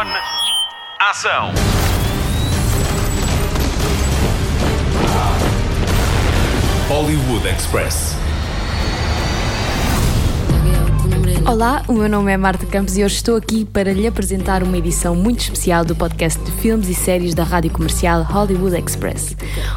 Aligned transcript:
On. 0.00 0.06
Ação. 0.98 1.52
Hollywood 6.88 7.46
Express. 7.46 8.16
Olá, 11.46 11.82
o 11.86 11.92
meu 11.92 12.08
nome 12.08 12.32
é 12.32 12.36
Marta 12.38 12.64
Campos 12.64 12.96
e 12.96 13.04
hoje 13.04 13.16
estou 13.16 13.36
aqui 13.36 13.66
para 13.66 13.92
lhe 13.92 14.06
apresentar 14.06 14.62
uma 14.62 14.78
edição 14.78 15.14
muito 15.14 15.40
especial 15.40 15.84
do 15.84 15.94
podcast 15.94 16.42
de 16.44 16.52
filmes 16.52 16.88
e 16.88 16.94
séries 16.94 17.34
da 17.34 17.44
rádio 17.44 17.70
comercial 17.70 18.22
Hollywood 18.22 18.78
Express. 18.78 19.36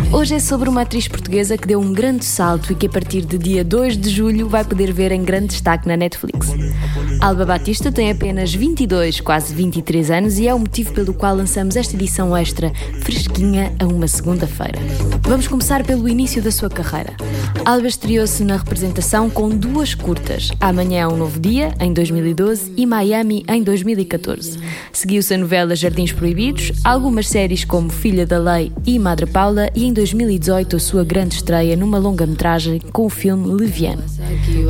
Hoje 0.09 0.35
é 0.35 0.39
sobre 0.39 0.69
uma 0.69 0.83
atriz 0.83 1.05
portuguesa 1.05 1.57
que 1.57 1.67
deu 1.67 1.81
um 1.81 1.91
grande 1.91 2.23
salto 2.23 2.71
e 2.71 2.75
que 2.75 2.85
a 2.85 2.89
partir 2.89 3.25
de 3.25 3.37
dia 3.37 3.63
2 3.63 3.97
de 3.97 4.09
julho 4.09 4.47
vai 4.47 4.63
poder 4.63 4.93
ver 4.93 5.11
em 5.11 5.21
grande 5.21 5.47
destaque 5.47 5.85
na 5.85 5.97
Netflix. 5.97 6.32
Alba 7.23 7.45
Batista 7.45 7.90
tem 7.90 8.12
apenas 8.12 8.54
22, 8.54 9.22
quase 9.22 9.55
23 9.55 10.12
anos 10.12 10.40
e 10.40 10.45
é 10.45 10.54
o 10.54 10.59
motivo 10.59 10.91
pelo 10.91 11.13
qual 11.13 11.34
lançamos 11.34 11.77
esta 11.77 11.96
edição 11.96 12.36
extra, 12.36 12.70
fresquinha, 13.02 13.73
a 13.80 13.86
uma 13.86 14.09
segunda-feira. 14.09 14.77
Vamos 15.22 15.48
começar 15.48 15.86
pelo 15.86 16.09
início 16.09 16.41
da 16.41 16.52
sua 16.52 16.70
carreira. 16.70 17.16
Alba 17.66 17.88
estreou-se 17.88 18.44
na 18.44 18.58
representação 18.58 19.30
com 19.30 19.48
duas 19.48 19.95
curtas, 19.95 20.52
Amanhã 20.59 21.02
é 21.02 21.08
um 21.08 21.16
Novo 21.16 21.40
Dia, 21.40 21.73
em 21.80 21.94
2012, 21.94 22.73
e 22.76 22.85
Miami, 22.85 23.45
em 23.48 23.63
2014. 23.63 24.59
Seguiu-se 24.91 25.34
a 25.34 25.38
novela 25.38 25.73
Jardins 25.73 26.12
Proibidos, 26.12 26.73
algumas 26.84 27.30
séries 27.30 27.63
como 27.63 27.90
Filha 27.90 28.26
da 28.26 28.38
Lei 28.38 28.71
e 28.85 28.99
Madre 28.99 29.26
Paula, 29.26 29.70
e 29.73 29.85
em 29.85 29.94
2018 29.94 30.76
a 30.76 30.80
sua 30.80 31.05
grande 31.05 31.35
estreia 31.35 31.77
numa 31.77 31.98
longa-metragem 31.98 32.80
com 32.91 33.05
o 33.05 33.09
filme 33.09 33.48
Leviano. 33.54 34.04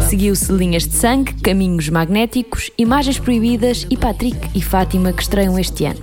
Seguiu-se 0.07 0.51
Linhas 0.51 0.87
de 0.87 0.93
Sangue, 0.93 1.33
Caminhos 1.41 1.89
Magnéticos, 1.89 2.69
Imagens 2.77 3.17
Proibidas 3.17 3.87
e 3.89 3.97
Patrick 3.97 4.37
e 4.53 4.61
Fátima 4.61 5.11
que 5.11 5.23
estreiam 5.23 5.57
este 5.57 5.85
ano. 5.85 5.99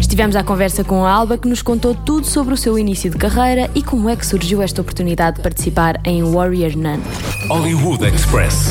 Estivemos 0.00 0.34
à 0.34 0.42
conversa 0.42 0.82
com 0.82 1.04
a 1.04 1.10
Alba 1.12 1.38
que 1.38 1.46
nos 1.46 1.62
contou 1.62 1.94
tudo 1.94 2.26
sobre 2.26 2.54
o 2.54 2.56
seu 2.56 2.78
início 2.78 3.10
de 3.10 3.16
carreira 3.16 3.70
e 3.74 3.82
como 3.82 4.08
é 4.08 4.16
que 4.16 4.26
surgiu 4.26 4.62
esta 4.62 4.80
oportunidade 4.80 5.36
de 5.36 5.42
participar 5.42 6.00
em 6.04 6.22
Warrior 6.30 6.76
Nun. 6.76 7.00
Hollywood 7.48 8.04
Express. 8.06 8.68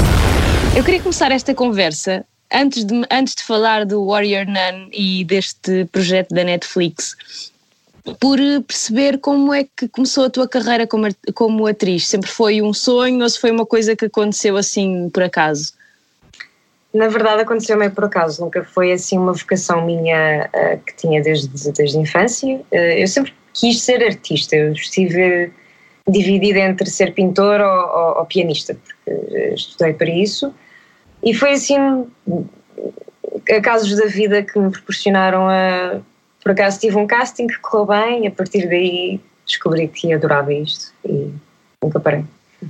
Eu 0.76 0.84
queria 0.84 1.02
começar 1.02 1.32
esta 1.32 1.54
conversa 1.54 2.26
antes 2.52 2.86
de, 2.86 3.06
antes 3.12 3.36
de 3.36 3.44
falar 3.44 3.86
do 3.86 4.06
Warrior 4.06 4.46
Nun 4.46 4.90
e 4.94 5.26
deste 5.26 5.86
projeto 5.92 6.34
da 6.34 6.44
Netflix, 6.46 7.18
por 8.20 8.40
perceber 8.66 9.18
como 9.20 9.54
é 9.54 9.66
que 9.66 9.90
começou 9.90 10.26
a 10.26 10.30
tua 10.30 10.48
carreira 10.48 10.88
como, 10.88 11.08
como 11.36 11.68
atriz. 11.68 12.08
Sempre 12.08 12.30
foi 12.30 12.62
um 12.62 12.74
sonho 12.74 13.22
ou 13.22 13.30
se 13.30 13.38
foi 13.38 13.52
uma 13.52 13.66
coisa 13.66 13.96
que 13.96 14.06
aconteceu 14.06 14.56
assim 14.56 15.10
por 15.10 15.24
acaso? 15.24 15.74
Na 16.94 17.08
verdade 17.10 17.42
aconteceu 17.42 17.78
meio 17.78 17.92
por 17.92 18.06
acaso, 18.06 18.42
nunca 18.42 18.64
foi 18.64 18.94
assim 18.94 19.18
uma 19.18 19.34
vocação 19.34 19.86
minha 19.86 20.50
uh, 20.54 20.80
que 20.86 20.96
tinha 20.96 21.22
desde, 21.22 21.50
desde 21.72 21.98
a 21.98 22.02
infância. 22.02 22.56
Uh, 22.72 22.76
eu 22.76 23.08
sempre 23.08 23.34
quis 23.54 23.82
ser 23.82 24.02
artista, 24.04 24.56
eu 24.56 24.72
estive 24.72 25.52
dividida 26.12 26.60
entre 26.60 26.90
ser 26.90 27.14
pintor 27.14 27.60
ou, 27.62 27.68
ou, 27.68 28.20
ou 28.20 28.26
pianista, 28.26 28.76
porque 28.76 29.54
estudei 29.54 29.94
para 29.94 30.10
isso. 30.10 30.54
E 31.24 31.34
foi 31.34 31.52
assim, 31.52 32.08
casos 33.64 33.96
da 33.96 34.06
vida 34.06 34.44
que 34.44 34.58
me 34.58 34.72
proporcionaram 34.72 35.48
a. 35.50 36.00
Por 36.42 36.54
acaso 36.54 36.80
tive 36.80 36.96
um 36.96 37.06
casting 37.06 37.48
que 37.48 37.60
correu 37.60 37.86
bem, 37.86 38.24
e 38.24 38.28
a 38.28 38.32
partir 38.32 38.68
daí 38.68 39.20
descobri 39.46 39.88
que 39.88 40.14
adorava 40.14 40.54
isto 40.54 40.94
e 41.04 41.34
nunca 41.84 42.00
parei. 42.00 42.24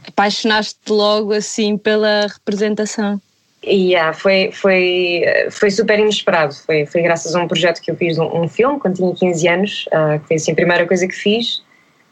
Apaixonaste 0.07 0.79
logo 0.89 1.33
assim 1.33 1.77
pela 1.77 2.27
representação? 2.27 3.21
Yeah, 3.63 4.13
foi, 4.13 4.51
foi, 4.53 5.23
foi 5.51 5.69
super 5.69 5.99
inesperado. 5.99 6.55
Foi, 6.55 6.85
foi 6.85 7.01
graças 7.01 7.35
a 7.35 7.43
um 7.43 7.47
projeto 7.47 7.81
que 7.81 7.91
eu 7.91 7.95
fiz, 7.95 8.17
um, 8.17 8.43
um 8.43 8.47
filme, 8.47 8.79
quando 8.79 8.95
tinha 8.95 9.13
15 9.13 9.47
anos, 9.47 9.85
uh, 9.87 10.19
que 10.19 10.27
foi 10.27 10.35
assim, 10.37 10.51
a 10.53 10.55
primeira 10.55 10.87
coisa 10.87 11.07
que 11.07 11.13
fiz 11.13 11.61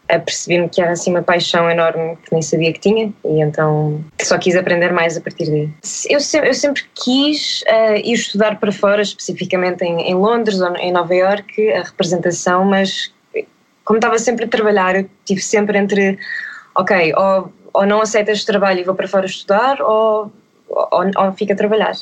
apercebi-me 0.10 0.70
que 0.70 0.82
era 0.82 0.92
assim 0.92 1.12
uma 1.12 1.22
paixão 1.22 1.70
enorme 1.70 2.18
que 2.24 2.32
nem 2.32 2.42
sabia 2.42 2.72
que 2.72 2.80
tinha 2.80 3.14
e 3.26 3.42
então 3.42 4.04
só 4.22 4.38
quis 4.38 4.56
aprender 4.56 4.92
mais 4.92 5.18
a 5.18 5.22
partir 5.22 5.46
daí. 5.50 5.70
Eu 6.10 6.20
eu 6.44 6.54
sempre 6.54 6.84
quis 6.96 7.62
uh, 7.64 7.96
ir 7.98 8.14
estudar 8.14 8.60
para 8.60 8.72
fora, 8.72 9.02
especificamente 9.02 9.84
em, 9.84 10.02
em 10.02 10.16
Londres 10.16 10.60
ou 10.62 10.76
em 10.78 10.92
Nova 10.92 11.14
York, 11.14 11.72
a 11.72 11.84
representação, 11.84 12.66
mas 12.66 13.12
como 13.84 13.98
estava 13.98 14.18
sempre 14.20 14.46
a 14.46 14.48
trabalhar, 14.48 14.96
eu 14.96 15.10
tive 15.24 15.42
sempre 15.42 15.78
entre, 15.78 16.20
ok, 16.76 17.14
ou, 17.16 17.52
ou 17.74 17.86
não 17.86 18.02
aceitas 18.02 18.44
trabalho 18.44 18.82
e 18.82 18.84
vou 18.84 18.96
para 18.96 19.08
fora 19.08 19.26
estudar, 19.26 19.82
ou 19.82 20.32
ou, 20.70 20.90
ou 20.92 21.32
fica 21.34 21.54
a 21.54 21.56
trabalhar. 21.56 21.94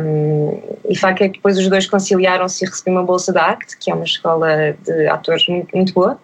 Um, 0.00 0.60
e 0.88 0.96
facto 0.96 1.22
é 1.22 1.28
que 1.28 1.34
depois 1.34 1.58
os 1.58 1.68
dois 1.68 1.86
conciliaram-se 1.86 2.64
e 2.64 2.68
recebi 2.68 2.90
uma 2.90 3.02
bolsa 3.02 3.32
da 3.32 3.50
ACT, 3.50 3.76
que 3.78 3.90
é 3.90 3.94
uma 3.94 4.04
escola 4.04 4.74
de 4.82 5.06
atores 5.08 5.46
muito, 5.46 5.76
muito 5.76 5.92
boa, 5.92 6.18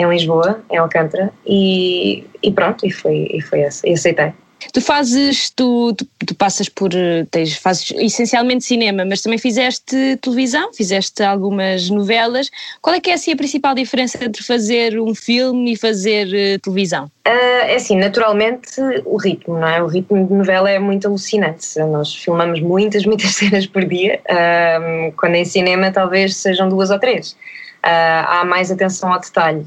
em 0.00 0.08
Lisboa, 0.08 0.62
em 0.70 0.78
Alcântara, 0.78 1.30
e, 1.46 2.24
e 2.42 2.50
pronto, 2.50 2.86
e 2.86 2.90
foi, 2.90 3.28
e 3.30 3.40
foi 3.40 3.60
essa, 3.60 3.86
e 3.88 3.92
aceitei. 3.92 4.32
Tu 4.72 4.80
fazes, 4.80 5.50
tu, 5.50 5.94
tu, 5.94 6.06
tu, 6.26 6.34
passas 6.34 6.68
por, 6.68 6.90
tens, 7.30 7.56
fazes 7.56 7.92
essencialmente 7.96 8.62
cinema, 8.62 9.04
mas 9.04 9.22
também 9.22 9.38
fizeste 9.38 10.16
televisão, 10.20 10.72
fizeste 10.74 11.22
algumas 11.22 11.88
novelas. 11.88 12.50
Qual 12.80 12.94
é 12.94 13.00
que 13.00 13.10
é 13.10 13.14
assim 13.14 13.32
a 13.32 13.36
principal 13.36 13.74
diferença 13.74 14.22
entre 14.22 14.44
fazer 14.44 15.00
um 15.00 15.14
filme 15.14 15.72
e 15.72 15.76
fazer 15.76 16.26
uh, 16.26 16.58
televisão? 16.60 17.06
Uh, 17.26 17.64
é 17.66 17.74
assim, 17.76 17.96
naturalmente 17.96 18.80
o 19.06 19.16
ritmo, 19.16 19.58
não 19.58 19.66
é? 19.66 19.82
O 19.82 19.86
ritmo 19.86 20.26
de 20.26 20.34
novela 20.34 20.70
é 20.70 20.78
muito 20.78 21.08
alucinante. 21.08 21.78
Nós 21.78 22.14
filmamos 22.14 22.60
muitas, 22.60 23.04
muitas 23.06 23.30
cenas 23.30 23.66
por 23.66 23.84
dia, 23.86 24.20
uh, 24.28 25.12
quando 25.16 25.36
em 25.36 25.44
cinema 25.44 25.90
talvez 25.90 26.36
sejam 26.36 26.68
duas 26.68 26.90
ou 26.90 26.98
três. 26.98 27.34
Há 27.82 28.44
mais 28.44 28.70
atenção 28.70 29.12
ao 29.12 29.20
detalhe. 29.20 29.66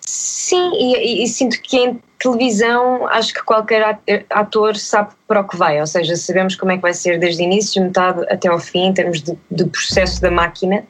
sim, 0.00 0.70
e, 0.74 0.96
e, 0.96 1.24
e 1.24 1.28
sinto 1.28 1.60
que 1.62 1.76
em 1.76 2.00
televisão, 2.22 3.06
acho 3.08 3.34
que 3.34 3.42
qualquer 3.42 3.98
ator 4.30 4.76
sabe 4.76 5.10
para 5.26 5.40
o 5.40 5.48
que 5.48 5.56
vai, 5.56 5.80
ou 5.80 5.86
seja, 5.86 6.14
sabemos 6.14 6.54
como 6.54 6.70
é 6.70 6.76
que 6.76 6.82
vai 6.82 6.94
ser 6.94 7.18
desde 7.18 7.42
o 7.42 7.44
início, 7.44 7.82
metade 7.82 8.24
até 8.30 8.48
ao 8.48 8.60
fim, 8.60 8.86
em 8.86 8.94
termos 8.94 9.20
de, 9.20 9.36
de 9.50 9.64
processo 9.64 10.20
da 10.22 10.30
máquina. 10.30 10.84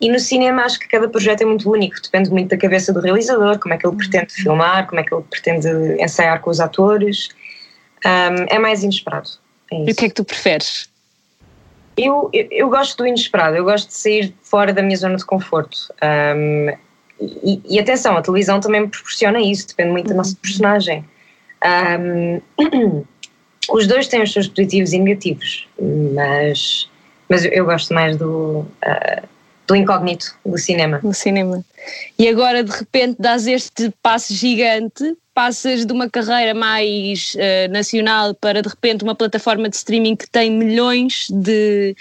E 0.00 0.08
no 0.10 0.20
cinema 0.20 0.62
acho 0.62 0.78
que 0.78 0.88
cada 0.88 1.08
projeto 1.08 1.40
é 1.40 1.44
muito 1.44 1.70
único, 1.70 2.00
depende 2.00 2.30
muito 2.30 2.50
da 2.50 2.56
cabeça 2.56 2.92
do 2.92 3.00
realizador, 3.00 3.58
como 3.58 3.74
é 3.74 3.78
que 3.78 3.86
ele 3.86 3.96
pretende 3.96 4.32
filmar, 4.32 4.86
como 4.86 5.00
é 5.00 5.04
que 5.04 5.12
ele 5.12 5.24
pretende 5.28 5.68
ensaiar 6.00 6.40
com 6.40 6.50
os 6.50 6.60
atores. 6.60 7.30
Um, 8.04 8.44
é 8.48 8.58
mais 8.58 8.82
inesperado. 8.82 9.30
É 9.72 9.76
e 9.76 9.92
o 9.92 9.94
que 9.94 10.04
é 10.04 10.08
que 10.08 10.14
tu 10.14 10.24
preferes? 10.24 10.88
Eu, 11.96 12.28
eu, 12.32 12.48
eu, 12.50 12.68
gosto 12.68 12.96
do 12.98 13.06
inesperado, 13.06 13.56
eu 13.56 13.64
gosto 13.64 13.88
de 13.88 13.94
sair 13.94 14.34
fora 14.42 14.72
da 14.72 14.82
minha 14.82 14.96
zona 14.96 15.16
de 15.16 15.24
conforto. 15.24 15.92
Um, 16.02 16.68
e, 17.20 17.60
e, 17.68 17.80
atenção, 17.80 18.16
a 18.16 18.22
televisão 18.22 18.60
também 18.60 18.82
me 18.82 18.88
proporciona 18.88 19.40
isso, 19.40 19.68
depende 19.68 19.90
muito 19.90 20.08
da 20.08 20.14
nossa 20.14 20.30
uhum. 20.30 20.36
personagem. 20.42 21.04
Um, 21.98 22.40
os 23.70 23.86
dois 23.86 24.08
têm 24.08 24.22
os 24.22 24.32
seus 24.32 24.46
positivos 24.46 24.92
e 24.92 24.98
negativos, 24.98 25.66
mas, 26.14 26.88
mas 27.28 27.44
eu 27.46 27.64
gosto 27.64 27.94
mais 27.94 28.16
do, 28.16 28.60
uh, 28.60 29.28
do 29.66 29.74
incógnito 29.74 30.36
do 30.44 30.58
cinema. 30.58 30.98
Do 30.98 31.14
cinema. 31.14 31.64
E 32.18 32.28
agora, 32.28 32.62
de 32.62 32.70
repente, 32.70 33.16
dás 33.18 33.46
este 33.46 33.92
passo 34.02 34.34
gigante, 34.34 35.16
passas 35.36 35.84
de 35.84 35.92
uma 35.92 36.08
carreira 36.08 36.54
mais 36.54 37.34
uh, 37.34 37.70
nacional 37.70 38.34
para, 38.34 38.62
de 38.62 38.68
repente, 38.70 39.04
uma 39.04 39.14
plataforma 39.14 39.68
de 39.68 39.76
streaming 39.76 40.16
que 40.16 40.28
tem 40.30 40.50
milhões 40.50 41.26
de 41.30 41.94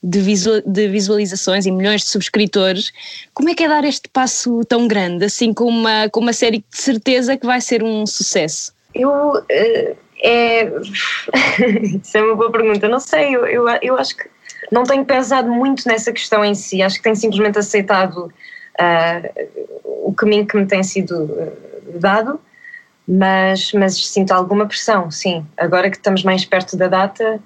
de, 0.00 0.20
de 0.64 0.88
visualizações 0.88 1.66
e 1.66 1.70
milhões 1.72 2.02
de 2.02 2.06
subscritores. 2.06 2.92
Como 3.34 3.48
é 3.48 3.54
que 3.54 3.64
é 3.64 3.68
dar 3.68 3.84
este 3.84 4.08
passo 4.08 4.60
tão 4.68 4.86
grande, 4.86 5.24
assim 5.24 5.52
com 5.52 5.64
uma, 5.64 6.08
com 6.10 6.20
uma 6.20 6.32
série 6.32 6.58
de 6.58 6.80
certeza 6.80 7.36
que 7.36 7.44
vai 7.44 7.60
ser 7.60 7.82
um 7.82 8.06
sucesso? 8.06 8.72
Eu. 8.94 9.10
Uh, 9.10 9.96
é. 10.22 10.70
Isso 12.02 12.16
é 12.16 12.22
uma 12.22 12.36
boa 12.36 12.52
pergunta. 12.52 12.88
Não 12.88 13.00
sei, 13.00 13.34
eu, 13.34 13.46
eu, 13.46 13.68
eu 13.82 13.96
acho 13.96 14.16
que 14.16 14.28
não 14.70 14.84
tenho 14.84 15.04
pensado 15.04 15.50
muito 15.50 15.88
nessa 15.88 16.12
questão 16.12 16.44
em 16.44 16.54
si. 16.54 16.82
Acho 16.82 16.98
que 16.98 17.02
tenho 17.02 17.16
simplesmente 17.16 17.58
aceitado 17.58 18.32
uh, 18.80 19.48
o 19.84 20.14
caminho 20.14 20.46
que 20.46 20.56
me 20.56 20.66
tem 20.66 20.84
sido 20.84 21.24
uh, 21.24 21.98
dado, 21.98 22.40
mas, 23.06 23.72
mas 23.72 23.94
sinto 24.06 24.32
alguma 24.32 24.66
pressão, 24.66 25.10
sim. 25.10 25.46
Agora 25.56 25.90
que 25.90 25.96
estamos 25.96 26.24
mais 26.24 26.44
perto 26.44 26.76
da 26.76 26.88
data, 26.88 27.40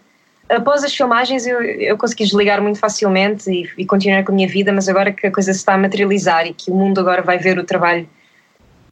após 0.48 0.82
as 0.82 0.94
filmagens 0.94 1.46
eu, 1.46 1.62
eu 1.62 1.98
consegui 1.98 2.24
desligar 2.24 2.62
muito 2.62 2.78
facilmente 2.78 3.50
e, 3.50 3.68
e, 3.78 3.84
continuar 3.84 4.24
com 4.24 4.32
a 4.32 4.34
minha 4.34 4.48
vida, 4.48 4.72
mas 4.72 4.88
agora 4.88 5.12
que 5.12 5.26
a 5.26 5.32
coisa 5.32 5.52
se 5.52 5.58
está 5.58 5.74
a 5.74 5.78
materializar 5.78 6.46
e 6.46 6.54
que 6.54 6.70
o 6.70 6.74
mundo 6.74 7.00
agora 7.00 7.22
vai 7.22 7.38
ver 7.38 7.58
o 7.58 7.64
trabalho 7.64 8.08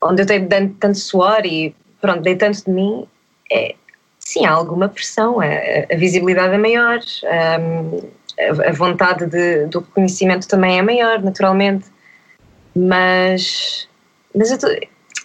onde 0.00 0.22
eu 0.22 0.26
tenho 0.26 0.48
dado 0.48 0.68
tanto 0.78 0.98
suor 0.98 1.44
e 1.44 1.74
pronto, 2.00 2.20
dei 2.20 2.36
tanto 2.36 2.64
de 2.64 2.70
mim, 2.70 3.06
é, 3.50 3.74
sim, 4.18 4.46
há 4.46 4.52
alguma 4.52 4.88
pressão, 4.88 5.40
a, 5.40 5.46
a 5.92 5.96
visibilidade 5.96 6.54
é 6.54 6.58
maior, 6.58 7.00
um, 7.60 8.08
a, 8.68 8.72
vontade 8.72 9.26
de, 9.26 9.66
do 9.66 9.80
reconhecimento 9.80 10.46
também 10.46 10.78
é 10.78 10.82
maior, 10.82 11.20
naturalmente, 11.20 11.86
mas, 12.76 13.88
mas 14.34 14.52
eu 14.52 14.58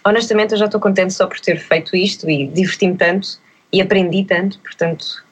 honestamente 0.04 0.52
eu 0.52 0.58
já 0.58 0.66
estou 0.66 0.80
contente 0.80 1.12
só 1.12 1.26
por 1.26 1.40
ter 1.40 1.58
feito 1.58 1.96
isto 1.96 2.28
e 2.28 2.46
diverti-me 2.46 2.96
tanto 2.96 3.38
e 3.72 3.80
aprendi 3.80 4.24
tanto, 4.24 4.58
portanto 4.60 5.24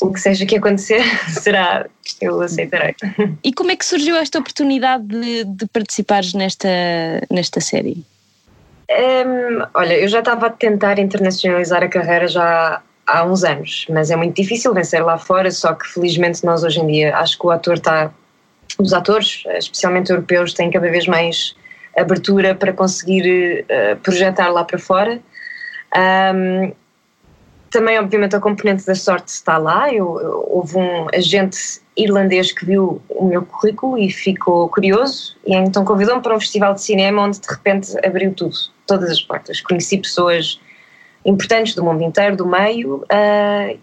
o 0.00 0.12
que 0.12 0.20
seja 0.20 0.46
que 0.46 0.56
acontecer 0.56 1.02
será 1.28 1.86
que 2.02 2.26
eu 2.26 2.40
aceitarei. 2.40 2.94
E 3.42 3.52
como 3.52 3.70
é 3.70 3.76
que 3.76 3.84
surgiu 3.84 4.16
esta 4.16 4.38
oportunidade 4.38 5.06
de, 5.06 5.44
de 5.44 5.66
participares 5.66 6.32
nesta, 6.34 6.68
nesta 7.30 7.60
série? 7.60 8.04
Um, 8.90 9.66
olha, 9.74 9.94
eu 9.94 10.08
já 10.08 10.18
estava 10.18 10.46
a 10.46 10.50
tentar 10.50 10.98
internacionalizar 10.98 11.82
a 11.82 11.88
carreira 11.88 12.28
já 12.28 12.82
há 13.06 13.24
uns 13.24 13.44
anos, 13.44 13.86
mas 13.90 14.10
é 14.10 14.16
muito 14.16 14.36
difícil 14.36 14.72
vencer 14.74 15.04
lá 15.04 15.18
fora, 15.18 15.50
só 15.50 15.74
que 15.74 15.86
felizmente 15.86 16.44
nós 16.44 16.64
hoje 16.64 16.80
em 16.80 16.86
dia 16.86 17.16
acho 17.16 17.38
que 17.38 17.46
o 17.46 17.50
ator 17.50 17.74
está. 17.74 18.10
Os 18.78 18.92
atores, 18.92 19.44
especialmente 19.46 20.10
europeus, 20.10 20.52
têm 20.52 20.70
cada 20.70 20.90
vez 20.90 21.06
mais 21.06 21.54
abertura 21.96 22.54
para 22.54 22.72
conseguir 22.72 23.64
uh, 23.64 23.96
projetar 24.00 24.48
lá 24.48 24.64
para 24.64 24.78
fora. 24.78 25.20
Um, 25.96 26.72
também, 27.70 27.98
obviamente, 27.98 28.36
a 28.36 28.40
componente 28.40 28.86
da 28.86 28.94
sorte 28.94 29.28
está 29.28 29.58
lá. 29.58 29.92
Eu, 29.92 30.20
eu, 30.20 30.48
houve 30.48 30.76
um 30.76 31.08
agente 31.12 31.58
irlandês 31.96 32.52
que 32.52 32.64
viu 32.64 33.02
o 33.08 33.24
meu 33.24 33.44
currículo 33.44 33.98
e 33.98 34.10
ficou 34.10 34.68
curioso, 34.68 35.36
e 35.46 35.54
então 35.54 35.84
convidou-me 35.84 36.22
para 36.22 36.36
um 36.36 36.40
festival 36.40 36.74
de 36.74 36.82
cinema 36.82 37.22
onde 37.22 37.40
de 37.40 37.48
repente 37.48 37.92
abriu 38.06 38.32
tudo, 38.32 38.54
todas 38.86 39.10
as 39.10 39.20
portas. 39.20 39.60
Conheci 39.60 39.98
pessoas 39.98 40.60
importantes 41.24 41.74
do 41.74 41.82
mundo 41.84 42.02
inteiro, 42.02 42.36
do 42.36 42.46
meio, 42.46 42.96
uh, 42.96 43.78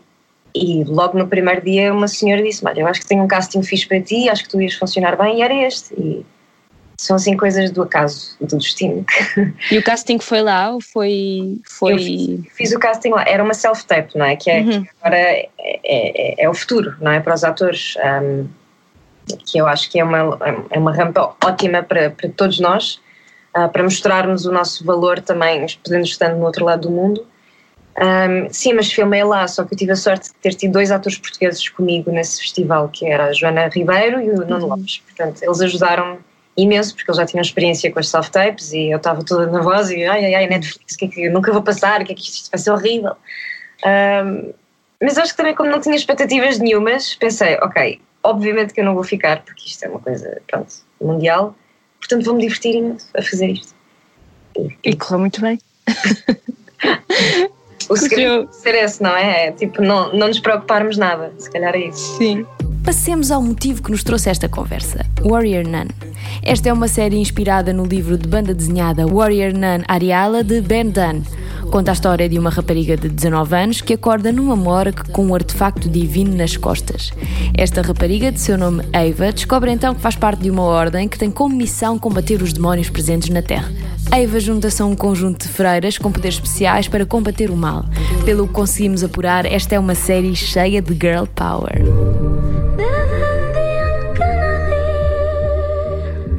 e 0.54 0.84
logo 0.86 1.18
no 1.18 1.28
primeiro 1.28 1.62
dia 1.62 1.94
uma 1.94 2.08
senhora 2.08 2.42
disse: 2.44 2.66
Olha, 2.66 2.82
eu 2.82 2.88
acho 2.88 3.02
que 3.02 3.08
tenho 3.08 3.24
um 3.24 3.28
casting 3.28 3.64
fixe 3.64 3.88
para 3.88 4.02
ti, 4.02 4.30
acho 4.30 4.44
que 4.44 4.50
tu 4.50 4.62
ias 4.62 4.74
funcionar 4.74 5.18
bem, 5.18 5.40
e 5.40 5.42
era 5.42 5.54
este. 5.54 5.94
E 5.94 6.26
são 7.02 7.16
assim 7.16 7.36
coisas 7.36 7.72
do 7.72 7.82
acaso, 7.82 8.38
do 8.40 8.58
destino. 8.58 9.04
E 9.72 9.78
o 9.80 9.84
casting 9.84 10.20
foi 10.20 10.42
lá 10.42 10.70
ou 10.70 10.80
foi. 10.80 11.60
foi... 11.66 11.94
Eu 11.94 11.98
fiz, 11.98 12.54
fiz 12.56 12.72
o 12.74 12.80
casting 12.80 13.10
lá, 13.10 13.24
era 13.28 13.44
uma 13.44 13.56
self-tape, 13.56 14.16
não 14.16 14.26
é? 14.26 14.36
Que, 14.36 14.52
é, 14.52 14.60
uhum. 14.60 14.84
que 14.84 14.90
agora 15.02 15.18
é, 15.18 15.50
é, 15.60 16.44
é, 16.44 16.50
o 16.50 16.54
futuro, 16.54 16.96
não 17.02 17.12
é? 17.12 17.20
Para 17.20 17.34
os 17.34 17.44
atores. 17.44 17.96
Um, 17.98 18.48
que 19.48 19.58
eu 19.58 19.66
acho 19.66 19.90
que 19.90 20.00
é 20.00 20.04
uma, 20.04 20.38
é 20.70 20.78
uma 20.78 20.94
rampa 20.94 21.36
ótima 21.44 21.82
para, 21.82 22.12
para 22.12 22.30
todos 22.30 22.60
nós, 22.60 23.00
uh, 23.56 23.70
para 23.70 23.82
mostrarmos 23.82 24.46
o 24.46 24.52
nosso 24.52 24.84
valor 24.86 25.22
também, 25.22 25.66
podendo 25.84 26.06
estar 26.06 26.30
no 26.36 26.46
outro 26.46 26.66
lado 26.66 26.88
do 26.88 26.92
mundo. 26.92 27.26
Um, 27.98 28.52
sim, 28.52 28.74
mas 28.74 28.92
filmei 28.92 29.24
lá, 29.24 29.48
só 29.48 29.64
que 29.64 29.74
eu 29.74 29.78
tive 29.78 29.92
a 29.92 29.96
sorte 29.96 30.30
de 30.30 30.36
ter 30.36 30.54
tido 30.54 30.74
dois 30.74 30.92
atores 30.92 31.18
portugueses 31.18 31.68
comigo 31.70 32.12
nesse 32.12 32.42
festival, 32.42 32.90
que 32.90 33.06
era 33.08 33.26
a 33.26 33.34
Joana 33.34 33.70
Ribeiro 33.70 34.22
e 34.22 34.30
o 34.30 34.38
Nuno 34.38 34.58
uhum. 34.58 34.66
Lopes. 34.68 35.00
Portanto, 35.00 35.42
eles 35.42 35.62
ajudaram-me 35.62 36.20
imenso, 36.58 36.96
porque 36.96 37.10
eles 37.10 37.18
já 37.18 37.26
tinham 37.26 37.42
experiência 37.42 37.92
com 37.92 38.00
as 38.00 38.10
soft 38.10 38.32
tapes 38.32 38.74
e 38.74 38.92
eu 38.92 38.98
estava 38.98 39.24
toda 39.24 39.48
nervosa 39.48 39.96
e 39.96 40.06
ai 40.06 40.26
ai 40.26 40.36
ai, 40.36 40.48
Netflix, 40.48 40.96
que 40.96 41.06
é 41.06 41.08
que 41.08 41.22
eu 41.26 41.32
nunca 41.32 41.52
vou 41.52 41.62
passar, 41.62 42.04
que 42.04 42.12
é 42.12 42.16
que 42.16 42.22
isto 42.22 42.50
vai 42.52 42.60
ser 42.60 42.72
horrível. 42.72 43.16
Um, 43.86 44.54
mas 45.02 45.18
acho 45.18 45.32
que 45.32 45.38
também, 45.38 45.56
como 45.56 45.70
não 45.70 45.82
tinha 45.82 45.96
expectativas 45.96 46.60
nenhumas, 46.60 47.16
pensei, 47.16 47.56
ok, 47.62 48.00
obviamente 48.22 48.74
que 48.74 48.82
eu 48.82 48.86
não 48.86 48.94
vou 48.94 49.04
ficar, 49.04 49.42
porque 49.44 49.68
isto 49.68 49.84
é 49.84 49.90
uma 49.90 50.00
coisa, 50.00 50.42
pronto, 50.48 50.74
mundial, 51.02 51.56
portanto 52.00 52.24
vou-me 52.24 52.42
divertir 52.42 52.76
imenso 52.76 53.08
a 53.18 53.22
fazer 53.22 53.48
isto. 53.48 53.74
E, 54.58 54.92
e 54.92 54.96
correu 54.96 55.20
muito 55.20 55.42
bem. 55.42 55.60
o 57.90 57.98
segredo 57.98 58.52
ser 58.52 58.76
esse, 58.76 59.02
não 59.02 59.16
é? 59.16 59.48
é? 59.48 59.52
Tipo, 59.52 59.82
não, 59.82 60.14
não 60.14 60.28
nos 60.28 60.40
preocuparmos 60.40 60.98
nada, 60.98 61.34
se 61.38 61.50
calhar 61.50 61.74
é 61.74 61.88
isso. 61.88 62.18
Sim. 62.18 62.46
Passemos 62.84 63.30
ao 63.30 63.42
motivo 63.44 63.84
que 63.84 63.92
nos 63.92 64.04
trouxe 64.04 64.30
esta 64.30 64.50
conversa: 64.50 65.06
Warrior 65.24 65.68
Nun. 65.68 65.88
Esta 66.42 66.70
é 66.70 66.74
uma 66.74 66.88
série 66.88 67.18
inspirada 67.18 67.72
no 67.72 67.86
livro 67.86 68.18
de 68.18 68.28
banda 68.28 68.54
desenhada 68.54 69.06
Warrior 69.06 69.54
Nun 69.54 69.84
Ariala 69.88 70.44
de 70.44 70.62
Ben 70.62 70.90
Dunn. 70.90 71.22
Conta 71.70 71.92
a 71.92 71.94
história 71.94 72.28
de 72.28 72.40
uma 72.40 72.50
rapariga 72.50 72.98
de 72.98 73.08
19 73.08 73.56
anos 73.56 73.82
que 73.82 73.94
acorda 73.94 74.32
numa 74.32 74.56
morgue 74.56 75.04
com 75.12 75.28
um 75.28 75.36
artefacto 75.36 75.88
divino 75.88 76.36
nas 76.36 76.58
costas. 76.58 77.12
Esta 77.56 77.82
rapariga, 77.82 78.32
de 78.32 78.42
seu 78.42 78.58
nome 78.58 78.84
Eva, 78.92 79.32
descobre 79.32 79.72
então 79.72 79.94
que 79.94 80.02
faz 80.02 80.16
parte 80.16 80.42
de 80.42 80.50
uma 80.50 80.64
ordem 80.64 81.08
que 81.08 81.20
tem 81.20 81.30
como 81.30 81.56
missão 81.56 82.00
combater 82.00 82.42
os 82.42 82.52
demónios 82.52 82.90
presentes 82.90 83.30
na 83.30 83.42
Terra. 83.42 83.72
Eva 84.12 84.40
junta-se 84.40 84.82
a 84.82 84.86
um 84.86 84.96
conjunto 84.96 85.44
de 85.44 85.54
freiras 85.54 85.98
com 85.98 86.12
poderes 86.12 86.36
especiais 86.36 86.88
para 86.88 87.06
combater 87.06 87.50
o 87.52 87.56
mal. 87.56 87.86
Pelo 88.26 88.48
que 88.48 88.54
conseguimos 88.54 89.04
apurar, 89.04 89.46
esta 89.46 89.76
é 89.76 89.80
uma 89.80 89.96
série 89.96 90.36
cheia 90.36 90.82
de 90.82 90.94
girl 90.94 91.26
power. 91.34 92.21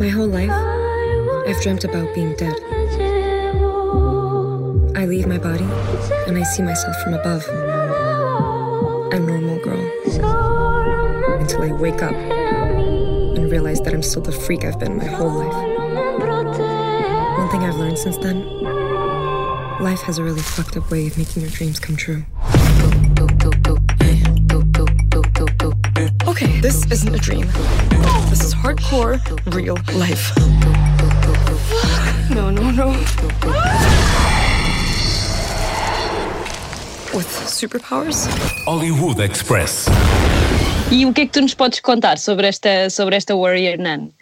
My 0.02 0.08
whole 0.08 0.26
life, 0.26 0.50
I've 1.46 1.62
dreamt 1.62 1.84
about 1.84 2.12
being 2.12 2.34
dead. 2.34 2.56
I 4.96 5.06
leave 5.06 5.28
my 5.28 5.38
body 5.38 5.62
and 6.26 6.36
I 6.36 6.42
see 6.42 6.64
myself 6.64 7.00
from 7.04 7.14
above. 7.14 7.46
A 9.12 9.20
normal 9.20 9.60
girl. 9.60 9.78
Until 11.38 11.62
I 11.62 11.70
wake 11.70 12.02
up 12.02 12.14
and 12.14 13.48
realize 13.48 13.80
that 13.82 13.94
I'm 13.94 14.02
still 14.02 14.22
the 14.22 14.32
freak 14.32 14.64
I've 14.64 14.80
been 14.80 14.96
my 14.96 15.04
whole 15.04 15.30
life. 15.30 15.54
One 17.38 17.48
thing 17.50 17.62
I've 17.62 17.76
learned 17.76 17.96
since 17.96 18.16
then 18.16 18.44
life 19.80 20.00
has 20.02 20.18
a 20.18 20.24
really 20.24 20.42
fucked 20.42 20.76
up 20.76 20.90
way 20.90 21.06
of 21.06 21.16
making 21.16 21.42
your 21.42 21.50
dreams 21.52 21.78
come 21.78 21.94
true. 21.94 22.24
Okay, 26.26 26.60
this 26.60 26.90
isn't 26.90 27.14
a 27.14 27.18
dream. 27.18 27.46
Hardcore, 28.62 29.18
real 29.52 29.74
life. 29.98 30.32
No, 32.32 32.52
no, 32.52 32.70
no. 32.70 32.90
With 37.12 37.26
superpowers? 37.48 38.28
Hollywood 38.64 39.20
Express. 39.20 39.86
E 40.92 41.04
o 41.04 41.12
que 41.12 41.22
é 41.22 41.26
que 41.26 41.32
tu 41.32 41.40
nos 41.40 41.54
podes 41.54 41.80
contar 41.80 42.18
sobre 42.18 42.46
esta, 42.46 42.88
sobre 42.88 43.16
esta 43.16 43.34
Warrior 43.34 43.78
Nun? 43.78 44.12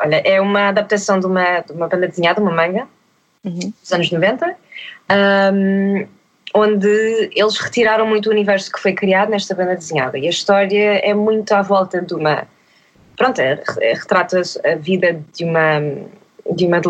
Olha, 0.00 0.16
é 0.24 0.40
uma 0.40 0.70
adaptação 0.70 1.20
de 1.20 1.26
uma, 1.26 1.60
de 1.60 1.70
uma 1.70 1.86
banda 1.86 2.08
desenhada, 2.08 2.40
uma 2.40 2.50
manga, 2.50 2.88
uhum. 3.44 3.72
dos 3.80 3.92
anos 3.92 4.10
90. 4.10 4.56
Um, 5.54 6.04
onde 6.52 7.30
eles 7.32 7.56
retiraram 7.58 8.08
muito 8.08 8.26
o 8.26 8.32
universo 8.32 8.72
que 8.72 8.80
foi 8.80 8.92
criado 8.92 9.30
nesta 9.30 9.54
banda 9.54 9.76
desenhada 9.76 10.18
e 10.18 10.26
a 10.26 10.30
história 10.30 10.98
é 10.98 11.14
muito 11.14 11.52
à 11.52 11.62
volta 11.62 12.02
de 12.02 12.12
uma 12.12 12.48
pronto, 13.20 13.38
é, 13.38 13.62
é, 13.82 13.92
retrata 13.92 14.40
a 14.64 14.74
vida 14.76 15.22
de 15.34 15.44
uma 15.44 15.78
de 16.56 16.66
uma 16.66 16.80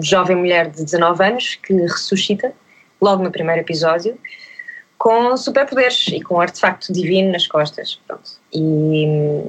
jovem 0.00 0.36
mulher 0.36 0.70
de 0.70 0.84
19 0.84 1.24
anos 1.24 1.56
que 1.56 1.74
ressuscita 1.74 2.52
logo 3.00 3.22
no 3.22 3.32
primeiro 3.32 3.60
episódio 3.60 4.16
com 4.96 5.36
superpoderes 5.36 6.06
e 6.06 6.20
com 6.20 6.36
um 6.36 6.40
artefacto 6.40 6.92
divino 6.92 7.32
nas 7.32 7.48
costas 7.48 8.00
pronto. 8.06 8.30
E, 8.54 9.44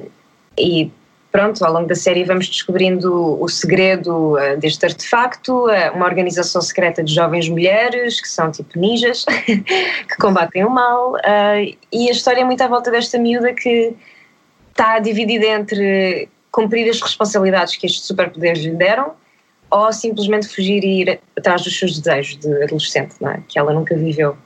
e 0.58 0.90
pronto, 1.30 1.64
ao 1.64 1.72
longo 1.72 1.86
da 1.86 1.94
série 1.94 2.24
vamos 2.24 2.48
descobrindo 2.48 3.40
o 3.40 3.48
segredo 3.48 4.34
uh, 4.34 4.58
deste 4.58 4.84
artefacto, 4.86 5.66
uh, 5.66 5.94
uma 5.94 6.04
organização 6.04 6.60
secreta 6.60 7.02
de 7.04 7.14
jovens 7.14 7.48
mulheres 7.48 8.20
que 8.20 8.28
são 8.28 8.50
tipo 8.50 8.76
ninjas, 8.76 9.24
que 9.46 10.16
combatem 10.20 10.64
o 10.64 10.70
mal, 10.70 11.12
uh, 11.12 11.76
e 11.92 12.08
a 12.08 12.12
história 12.12 12.40
é 12.40 12.44
muito 12.44 12.60
à 12.60 12.66
volta 12.66 12.90
desta 12.90 13.18
miúda 13.18 13.54
que 13.54 13.94
está 14.74 14.98
dividida 14.98 15.46
entre 15.46 16.28
cumprir 16.50 16.88
as 16.90 17.00
responsabilidades 17.00 17.76
que 17.76 17.86
estes 17.86 18.04
superpoderes 18.04 18.62
lhe 18.62 18.74
deram 18.74 19.14
ou 19.70 19.92
simplesmente 19.92 20.48
fugir 20.48 20.84
e 20.84 21.02
ir 21.02 21.20
atrás 21.36 21.62
dos 21.62 21.76
seus 21.76 21.98
desejos 21.98 22.38
de 22.38 22.62
adolescente, 22.62 23.14
é? 23.24 23.40
que 23.48 23.58
ela 23.58 23.72
nunca 23.72 23.96
viveu. 23.96 24.36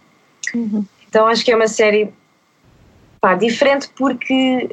Uhum. 0.54 0.84
Então 1.08 1.26
acho 1.26 1.44
que 1.44 1.50
é 1.50 1.56
uma 1.56 1.68
série 1.68 2.12
pá, 3.20 3.34
diferente 3.34 3.90
porque 3.96 4.70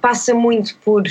passa 0.00 0.34
muito 0.34 0.76
por 0.78 1.02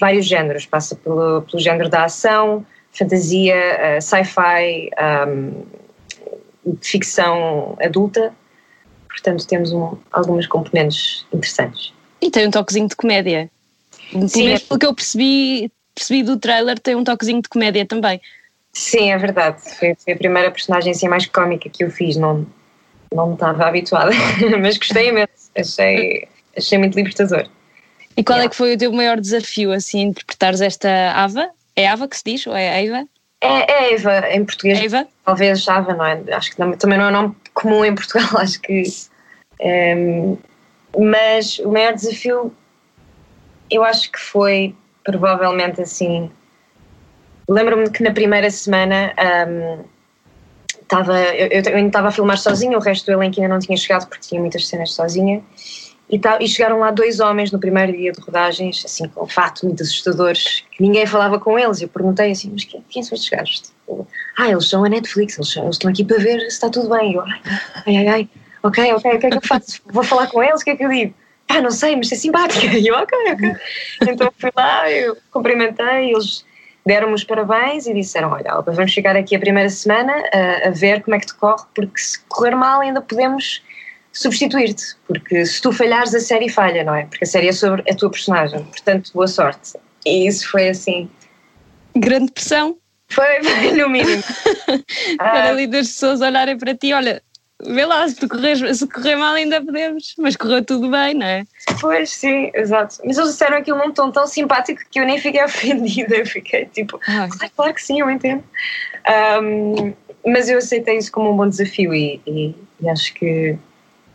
vários 0.00 0.26
géneros, 0.26 0.66
passa 0.66 0.94
pelo, 0.96 1.42
pelo 1.42 1.62
género 1.62 1.88
da 1.88 2.04
ação, 2.04 2.64
fantasia, 2.92 3.98
uh, 3.98 4.02
sci-fi, 4.02 4.90
um, 5.28 5.64
ficção 6.80 7.76
adulta, 7.80 8.32
portanto 9.08 9.46
temos 9.46 9.72
um, 9.72 9.96
algumas 10.10 10.46
componentes 10.46 11.26
interessantes. 11.32 11.92
E 12.26 12.30
tem 12.30 12.48
um 12.48 12.50
toquezinho 12.50 12.88
de 12.88 12.96
comédia. 12.96 13.48
Sim, 14.26 14.48
é... 14.48 14.58
pelo 14.58 14.80
que 14.80 14.86
eu 14.86 14.94
percebi, 14.94 15.70
percebi 15.94 16.24
do 16.24 16.36
trailer, 16.36 16.76
tem 16.76 16.96
um 16.96 17.04
toquezinho 17.04 17.40
de 17.40 17.48
comédia 17.48 17.86
também. 17.86 18.20
Sim, 18.72 19.12
é 19.12 19.16
verdade. 19.16 19.62
Foi, 19.78 19.94
foi 19.94 20.12
a 20.12 20.16
primeira 20.16 20.50
personagem 20.50 20.90
assim, 20.90 21.06
mais 21.08 21.24
cómica 21.26 21.70
que 21.70 21.84
eu 21.84 21.90
fiz, 21.90 22.16
não, 22.16 22.44
não 23.14 23.34
estava 23.34 23.66
habituada, 23.66 24.10
mas 24.60 24.76
gostei 24.76 25.10
imenso, 25.10 25.50
achei, 25.56 26.26
achei 26.56 26.76
muito 26.78 26.96
libertador. 26.96 27.48
E 28.16 28.24
qual 28.24 28.38
é 28.38 28.40
yeah. 28.40 28.46
é 28.46 28.48
que 28.48 28.56
foi 28.56 28.74
o 28.74 28.78
teu 28.78 28.92
maior 28.92 29.20
desafio, 29.20 29.70
assim, 29.70 30.00
interpretares 30.00 30.60
esta 30.60 31.12
Ava? 31.14 31.48
É 31.76 31.86
Ava 31.86 32.08
que 32.08 32.16
se 32.16 32.24
diz 32.24 32.44
ou 32.46 32.56
é 32.56 32.84
Eva? 32.84 33.06
É, 33.40 33.72
é 33.72 33.94
Eva, 33.94 34.30
em 34.32 34.44
português. 34.44 34.80
Eva? 34.80 35.06
Talvez 35.24 35.68
Ava, 35.68 35.94
não 35.94 36.04
é? 36.04 36.22
Acho 36.32 36.50
que 36.50 36.56
também 36.56 36.98
não 36.98 37.04
é 37.04 37.08
um 37.08 37.12
nome 37.12 37.36
comum 37.54 37.84
em 37.84 37.94
Portugal, 37.94 38.28
acho 38.40 38.60
que. 38.60 38.82
Um, 39.60 40.36
mas 41.04 41.58
o 41.58 41.70
maior 41.70 41.94
desafio, 41.94 42.52
eu 43.70 43.84
acho 43.84 44.10
que 44.10 44.18
foi 44.18 44.74
provavelmente 45.04 45.80
assim. 45.80 46.30
Lembro-me 47.48 47.90
que 47.90 48.02
na 48.02 48.12
primeira 48.12 48.50
semana 48.50 49.14
um, 49.48 49.84
estava, 50.86 51.20
eu, 51.20 51.48
eu 51.48 51.76
ainda 51.76 51.88
estava 51.88 52.08
a 52.08 52.10
filmar 52.12 52.38
sozinha, 52.38 52.76
o 52.76 52.80
resto 52.80 53.06
do 53.06 53.12
elenco 53.12 53.40
ainda 53.40 53.54
não 53.54 53.60
tinha 53.60 53.76
chegado 53.76 54.08
porque 54.08 54.28
tinha 54.28 54.40
muitas 54.40 54.66
cenas 54.66 54.92
sozinha 54.92 55.42
E, 56.08 56.18
tal, 56.18 56.40
e 56.40 56.48
chegaram 56.48 56.78
lá 56.78 56.90
dois 56.90 57.20
homens 57.20 57.50
no 57.50 57.58
primeiro 57.58 57.92
dia 57.92 58.12
de 58.12 58.20
rodagens, 58.20 58.84
assim, 58.84 59.08
com 59.08 59.24
um 59.24 59.28
fato 59.28 59.66
muito 59.66 59.82
assustadores, 59.82 60.64
que 60.70 60.82
ninguém 60.82 61.06
falava 61.06 61.38
com 61.38 61.58
eles. 61.58 61.80
Eu 61.80 61.88
perguntei 61.88 62.30
assim, 62.30 62.50
mas 62.52 62.64
quem, 62.64 62.82
quem 62.88 63.02
são 63.02 63.16
estes 63.16 63.30
gajos? 63.30 63.60
Tipo, 63.60 64.06
ah, 64.38 64.48
eles 64.48 64.68
são 64.68 64.84
a 64.84 64.88
Netflix, 64.88 65.36
eles, 65.36 65.56
eles, 65.56 65.70
estão 65.76 65.90
aqui 65.90 66.04
para 66.04 66.18
ver 66.18 66.40
se 66.40 66.46
está 66.46 66.70
tudo 66.70 66.88
bem. 66.88 67.14
Eu, 67.14 67.22
ai, 67.22 67.96
ai, 67.96 68.08
ai, 68.08 68.28
ok, 68.66 68.92
ok, 68.94 69.14
o 69.14 69.18
que 69.18 69.26
é 69.26 69.30
que 69.30 69.36
eu 69.36 69.42
faço? 69.42 69.80
Vou 69.86 70.02
falar 70.02 70.26
com 70.28 70.42
eles, 70.42 70.60
o 70.60 70.64
que 70.64 70.70
é 70.70 70.76
que 70.76 70.84
eu 70.84 70.88
digo? 70.88 71.14
Ah, 71.48 71.60
não 71.60 71.70
sei, 71.70 71.96
mas 71.96 72.10
é 72.10 72.16
simpática. 72.16 72.66
E 72.76 72.86
eu, 72.86 72.94
ok, 72.96 73.18
ok. 73.32 73.52
Então 74.08 74.32
fui 74.38 74.50
lá, 74.56 74.90
eu 74.90 75.16
cumprimentei, 75.30 76.12
eles 76.12 76.44
deram-me 76.84 77.14
os 77.14 77.24
parabéns 77.24 77.86
e 77.86 77.94
disseram: 77.94 78.30
Olha, 78.30 78.52
Alba, 78.52 78.72
vamos 78.72 78.92
ficar 78.92 79.16
aqui 79.16 79.36
a 79.36 79.38
primeira 79.38 79.68
semana 79.70 80.12
a, 80.32 80.68
a 80.68 80.70
ver 80.70 81.02
como 81.02 81.16
é 81.16 81.20
que 81.20 81.26
te 81.26 81.34
corre, 81.34 81.64
porque 81.74 82.00
se 82.00 82.18
correr 82.28 82.54
mal 82.54 82.80
ainda 82.80 83.00
podemos 83.00 83.62
substituir-te, 84.12 84.96
porque 85.06 85.44
se 85.44 85.60
tu 85.60 85.72
falhares 85.72 86.14
a 86.14 86.20
série 86.20 86.48
falha, 86.48 86.82
não 86.82 86.94
é? 86.94 87.04
Porque 87.04 87.24
a 87.24 87.26
série 87.26 87.48
é 87.48 87.52
sobre 87.52 87.82
a 87.90 87.94
tua 87.94 88.10
personagem, 88.10 88.64
portanto, 88.64 89.10
boa 89.12 89.28
sorte. 89.28 89.74
E 90.06 90.26
isso 90.26 90.48
foi 90.48 90.68
assim. 90.68 91.10
Grande 91.94 92.32
pressão. 92.32 92.76
Foi, 93.08 93.42
foi 93.44 93.72
no 93.72 93.88
mínimo. 93.90 94.22
para 95.18 95.44
ah, 95.44 95.48
ali 95.50 95.66
das 95.66 95.88
pessoas 95.88 96.20
olharem 96.20 96.56
para 96.56 96.74
ti, 96.74 96.92
olha, 96.92 97.22
vê 97.64 97.84
lá, 97.84 98.06
se, 98.08 98.16
tu 98.16 98.28
corres, 98.28 98.78
se 98.78 98.86
correr 98.86 99.16
mal 99.16 99.34
ainda 99.34 99.62
podemos, 99.62 100.14
mas 100.18 100.36
correu 100.36 100.64
tudo 100.64 100.90
bem, 100.90 101.14
não 101.14 101.26
é? 101.26 101.44
Pois, 101.80 102.10
sim, 102.10 102.50
exato. 102.54 102.96
Mas 103.04 103.16
eles 103.16 103.30
disseram 103.30 103.58
aquilo 103.58 103.78
num 103.78 103.92
tom 103.92 104.10
tão 104.10 104.26
simpático 104.26 104.82
que 104.90 105.00
eu 105.00 105.06
nem 105.06 105.18
fiquei 105.18 105.42
ofendida, 105.44 106.16
eu 106.16 106.26
fiquei 106.26 106.66
tipo, 106.66 107.00
ah. 107.08 107.28
claro 107.54 107.74
que 107.74 107.82
sim, 107.82 108.00
eu 108.00 108.10
entendo. 108.10 108.44
Um, 109.42 109.92
mas 110.26 110.48
eu 110.48 110.58
aceitei 110.58 110.98
isso 110.98 111.12
como 111.12 111.30
um 111.30 111.36
bom 111.36 111.48
desafio 111.48 111.94
e, 111.94 112.20
e, 112.26 112.54
e 112.80 112.88
acho 112.88 113.14
que 113.14 113.56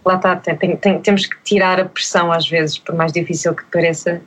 lá 0.06 0.16
está, 0.16 0.36
tem, 0.36 0.76
tem, 0.78 1.02
temos 1.02 1.26
que 1.26 1.42
tirar 1.44 1.80
a 1.80 1.86
pressão 1.86 2.32
às 2.32 2.48
vezes, 2.48 2.78
por 2.78 2.96
mais 2.96 3.12
difícil 3.12 3.56
que 3.56 3.64
pareça, 3.66 4.22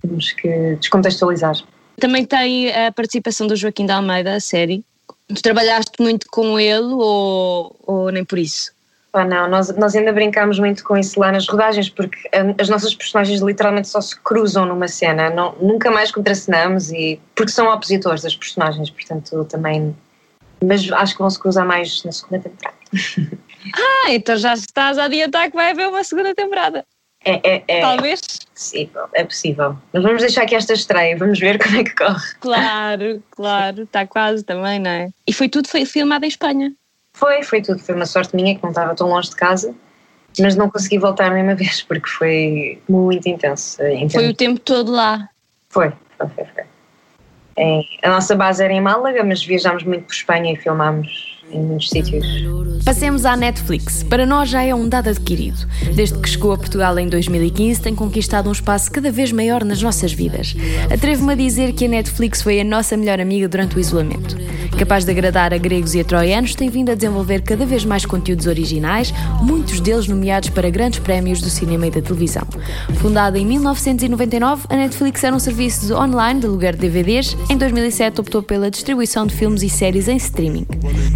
temos 0.00 0.32
que 0.32 0.76
descontextualizar. 0.76 1.54
Também 1.98 2.24
tem 2.24 2.70
a 2.70 2.92
participação 2.92 3.46
do 3.46 3.56
Joaquim 3.56 3.84
da 3.84 3.96
Almeida, 3.96 4.34
a 4.34 4.40
série. 4.40 4.84
Tu 5.28 5.42
trabalhaste 5.42 5.92
muito 6.00 6.26
com 6.30 6.58
ele 6.58 6.86
ou, 6.86 7.76
ou 7.86 8.10
nem 8.10 8.24
por 8.24 8.38
isso? 8.38 8.72
Ah, 9.12 9.24
não, 9.24 9.48
nós, 9.48 9.74
nós 9.76 9.96
ainda 9.96 10.12
brincámos 10.12 10.58
muito 10.58 10.84
com 10.84 10.96
isso 10.96 11.18
lá 11.18 11.32
nas 11.32 11.46
rodagens, 11.48 11.88
porque 11.88 12.18
as 12.58 12.68
nossas 12.68 12.94
personagens 12.94 13.40
literalmente 13.40 13.88
só 13.88 14.00
se 14.00 14.18
cruzam 14.20 14.66
numa 14.66 14.86
cena, 14.86 15.30
não, 15.30 15.54
nunca 15.60 15.90
mais 15.90 16.10
contracenamos, 16.10 16.90
e, 16.92 17.18
porque 17.34 17.50
são 17.50 17.72
opositores 17.72 18.22
das 18.22 18.36
personagens, 18.36 18.90
portanto 18.90 19.44
também. 19.46 19.96
Mas 20.62 20.90
acho 20.92 21.14
que 21.14 21.20
vão 21.20 21.30
se 21.30 21.38
cruzar 21.38 21.66
mais 21.66 22.02
na 22.04 22.12
segunda 22.12 22.40
temporada. 22.40 22.76
Ah, 23.74 24.12
então 24.12 24.36
já 24.36 24.54
estás 24.54 24.96
a 24.98 25.04
adiantar 25.04 25.50
que 25.50 25.56
vai 25.56 25.72
haver 25.72 25.88
uma 25.88 26.04
segunda 26.04 26.32
temporada. 26.32 26.86
É, 27.24 27.56
é, 27.56 27.64
é 27.66 27.80
Talvez. 27.80 28.20
Possível, 28.58 29.08
é 29.14 29.22
possível. 29.22 29.76
Mas 29.92 30.02
vamos 30.02 30.20
deixar 30.20 30.42
aqui 30.42 30.56
esta 30.56 30.72
estreia, 30.72 31.16
vamos 31.16 31.38
ver 31.38 31.58
como 31.62 31.76
é 31.76 31.84
que 31.84 31.94
corre. 31.94 32.34
Claro, 32.40 33.22
claro, 33.30 33.82
está 33.84 34.04
quase 34.04 34.42
também, 34.42 34.80
não 34.80 34.90
é? 34.90 35.10
E 35.24 35.32
foi 35.32 35.48
tudo 35.48 35.68
foi 35.68 35.84
filmado 35.84 36.24
em 36.24 36.28
Espanha? 36.28 36.72
Foi, 37.14 37.44
foi 37.44 37.62
tudo. 37.62 37.78
Foi 37.78 37.94
uma 37.94 38.04
sorte 38.04 38.34
minha 38.34 38.56
que 38.56 38.62
não 38.64 38.70
estava 38.70 38.96
tão 38.96 39.08
longe 39.10 39.30
de 39.30 39.36
casa, 39.36 39.72
mas 40.40 40.56
não 40.56 40.68
consegui 40.68 40.98
voltar 40.98 41.30
a 41.30 41.34
mesma 41.34 41.54
vez 41.54 41.82
porque 41.86 42.08
foi 42.08 42.82
muito 42.88 43.28
intenso. 43.28 43.80
intenso. 43.80 44.16
Foi 44.16 44.28
o 44.28 44.34
tempo 44.34 44.58
todo 44.58 44.90
lá? 44.90 45.28
Foi, 45.68 45.92
foi, 46.18 46.26
foi. 46.26 46.44
foi. 46.46 47.84
a 48.02 48.08
nossa 48.08 48.34
base 48.34 48.64
era 48.64 48.72
em 48.72 48.80
Málaga, 48.80 49.22
mas 49.22 49.44
viajámos 49.44 49.84
muito 49.84 50.06
por 50.06 50.14
Espanha 50.14 50.52
e 50.52 50.56
filmámos 50.56 51.37
em 51.52 51.62
muitos 51.62 51.90
sítios. 51.90 52.26
Passemos 52.84 53.24
à 53.24 53.36
Netflix. 53.36 54.02
Para 54.02 54.24
nós 54.24 54.48
já 54.48 54.62
é 54.62 54.74
um 54.74 54.88
dado 54.88 55.08
adquirido. 55.08 55.66
Desde 55.94 56.18
que 56.18 56.28
chegou 56.28 56.52
a 56.52 56.58
Portugal 56.58 56.98
em 56.98 57.08
2015, 57.08 57.80
tem 57.80 57.94
conquistado 57.94 58.48
um 58.48 58.52
espaço 58.52 58.90
cada 58.90 59.10
vez 59.10 59.32
maior 59.32 59.64
nas 59.64 59.82
nossas 59.82 60.12
vidas. 60.12 60.54
Atrevo-me 60.92 61.32
a 61.32 61.36
dizer 61.36 61.72
que 61.72 61.84
a 61.84 61.88
Netflix 61.88 62.42
foi 62.42 62.60
a 62.60 62.64
nossa 62.64 62.96
melhor 62.96 63.20
amiga 63.20 63.48
durante 63.48 63.76
o 63.76 63.80
isolamento. 63.80 64.36
Capaz 64.78 65.04
de 65.04 65.10
agradar 65.10 65.52
a 65.52 65.58
gregos 65.58 65.94
e 65.94 66.00
a 66.00 66.04
troianos, 66.04 66.54
tem 66.54 66.70
vindo 66.70 66.90
a 66.90 66.94
desenvolver 66.94 67.42
cada 67.42 67.66
vez 67.66 67.84
mais 67.84 68.06
conteúdos 68.06 68.46
originais, 68.46 69.12
muitos 69.42 69.80
deles 69.80 70.06
nomeados 70.06 70.50
para 70.50 70.70
grandes 70.70 71.00
prémios 71.00 71.40
do 71.40 71.50
cinema 71.50 71.86
e 71.88 71.90
da 71.90 72.00
televisão. 72.00 72.46
Fundada 73.00 73.38
em 73.38 73.44
1999, 73.44 74.66
a 74.68 74.76
Netflix 74.76 75.24
era 75.24 75.34
um 75.34 75.38
serviço 75.38 75.94
online 75.94 76.40
de 76.40 76.46
aluguer 76.46 76.76
de 76.76 76.88
DVDs. 76.88 77.36
Em 77.50 77.56
2007, 77.56 78.20
optou 78.20 78.42
pela 78.42 78.70
distribuição 78.70 79.26
de 79.26 79.34
filmes 79.34 79.62
e 79.62 79.68
séries 79.68 80.06
em 80.06 80.16
streaming. 80.16 80.66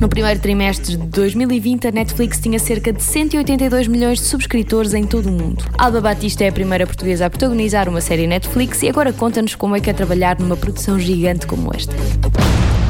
No 0.01 0.09
primeiro 0.23 0.41
trimestre 0.41 0.97
de 0.97 1.07
2020, 1.09 1.89
a 1.89 1.91
Netflix 1.91 2.39
tinha 2.39 2.57
cerca 2.57 2.93
de 2.93 3.03
182 3.03 3.89
milhões 3.89 4.21
de 4.21 4.27
subscritores 4.27 4.95
em 4.95 5.05
todo 5.05 5.27
o 5.29 5.33
mundo. 5.33 5.65
Alba 5.77 6.01
Batista 6.01 6.45
é 6.45 6.49
a 6.49 6.53
primeira 6.53 6.87
portuguesa 6.87 7.27
a 7.27 7.31
protagonizar 7.31 7.89
uma 7.89 8.01
série 8.01 8.29
Netflix 8.29 8.85
e 8.85 8.89
agora 8.89 9.13
conta-nos 9.13 9.57
como 9.57 9.75
é 9.75 9.81
que 9.81 9.91
é 9.91 9.93
trabalhar 9.93 10.39
numa 10.39 10.57
produção 10.57 10.97
gigante 10.97 11.45
como 11.45 11.75
esta. 11.75 11.93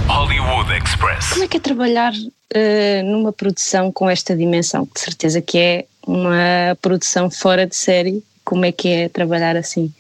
Hollywood 0.09 0.71
Express. 0.77 1.31
Como 1.31 1.45
é 1.45 1.49
que 1.49 1.57
é 1.57 1.61
trabalhar 1.61 2.13
uh, 2.13 3.03
numa 3.03 3.33
produção 3.33 3.91
com 3.91 4.11
esta 4.11 4.37
dimensão? 4.37 4.87
De 4.95 5.01
certeza 5.01 5.41
que 5.41 5.57
é 5.57 5.85
uma 6.07 6.77
produção 6.83 7.31
fora 7.31 7.67
de 7.67 7.75
série. 7.75 8.23
Como 8.45 8.67
é 8.67 8.73
que 8.73 8.89
é 8.89 9.09
trabalhar 9.09 9.57
assim? 9.57 9.91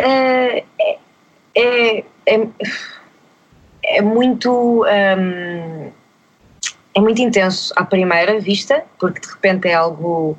Uh, 0.00 0.62
é, 0.76 0.98
é, 1.56 2.04
é, 2.26 2.48
é, 3.82 4.02
muito. 4.02 4.84
Um, 4.84 5.97
é 6.98 7.00
muito 7.00 7.22
intenso 7.22 7.72
à 7.76 7.84
primeira 7.84 8.40
vista, 8.40 8.84
porque 8.98 9.20
de 9.20 9.28
repente 9.28 9.68
é 9.68 9.74
algo. 9.74 10.36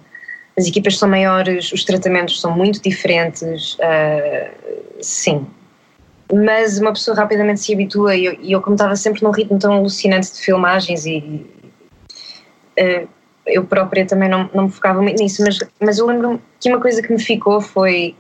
As 0.58 0.68
equipas 0.68 0.98
são 0.98 1.08
maiores, 1.08 1.72
os 1.72 1.86
tratamentos 1.86 2.42
são 2.42 2.52
muito 2.52 2.82
diferentes. 2.82 3.76
Uh, 3.76 5.00
sim. 5.02 5.48
Mas 6.32 6.78
uma 6.78 6.92
pessoa 6.92 7.16
rapidamente 7.16 7.62
se 7.62 7.74
habitua 7.74 8.16
e 8.16 8.26
eu, 8.26 8.34
eu 8.44 8.62
como 8.62 8.76
estava 8.76 8.96
sempre 8.96 9.24
num 9.24 9.32
ritmo 9.32 9.58
tão 9.58 9.74
alucinante 9.74 10.34
de 10.34 10.40
filmagens 10.40 11.06
e. 11.06 11.46
Uh, 12.78 13.08
eu 13.46 13.64
própria 13.66 14.06
também 14.06 14.30
não, 14.30 14.50
não 14.54 14.66
me 14.66 14.72
focava 14.72 15.02
muito 15.02 15.24
nisso, 15.24 15.42
mas, 15.42 15.58
mas 15.80 15.98
eu 15.98 16.06
lembro 16.06 16.40
que 16.60 16.70
uma 16.70 16.80
coisa 16.80 17.02
que 17.02 17.12
me 17.12 17.20
ficou 17.20 17.60
foi 17.60 18.16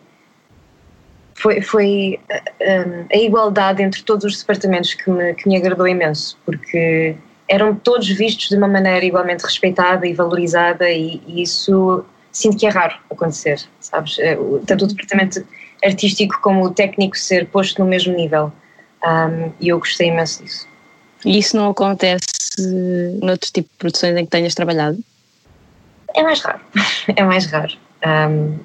foi, 1.35 1.61
foi 1.61 2.19
um, 2.61 3.05
a 3.13 3.17
igualdade 3.17 3.83
entre 3.83 4.01
todos 4.01 4.25
os 4.25 4.39
departamentos 4.39 4.93
que 4.95 5.09
me, 5.09 5.35
que 5.35 5.47
me 5.47 5.55
agradou 5.55 5.87
imenso, 5.87 6.37
porque 6.45 7.15
eram 7.49 7.75
todos 7.75 8.07
vistos 8.07 8.49
de 8.49 8.55
uma 8.55 8.67
maneira 8.67 9.03
igualmente 9.03 9.43
respeitada 9.43 10.05
e 10.07 10.13
valorizada 10.13 10.89
e, 10.89 11.19
e 11.27 11.41
isso 11.41 12.05
sinto 12.31 12.57
que 12.57 12.67
é 12.67 12.69
raro 12.69 12.95
acontecer, 13.09 13.59
sabes? 13.79 14.19
Eh, 14.19 14.37
tanto 14.67 14.85
o 14.85 14.87
departamento 14.87 15.43
artístico 15.83 16.39
como 16.41 16.63
o 16.63 16.69
técnico 16.69 17.17
ser 17.17 17.47
posto 17.47 17.83
no 17.83 17.89
mesmo 17.89 18.15
nível 18.15 18.53
um, 19.03 19.51
e 19.59 19.69
eu 19.69 19.79
gostei 19.79 20.09
imenso 20.09 20.43
disso. 20.43 20.67
E 21.25 21.39
isso 21.39 21.57
não 21.57 21.71
acontece 21.71 22.27
noutro 23.21 23.51
tipo 23.51 23.67
de 23.69 23.77
produções 23.77 24.15
em 24.15 24.25
que 24.25 24.31
tenhas 24.31 24.53
trabalhado? 24.53 24.99
É 26.15 26.21
mais 26.21 26.41
raro, 26.41 26.61
é 27.15 27.23
mais 27.23 27.45
raro. 27.47 27.73
Um, 28.05 28.57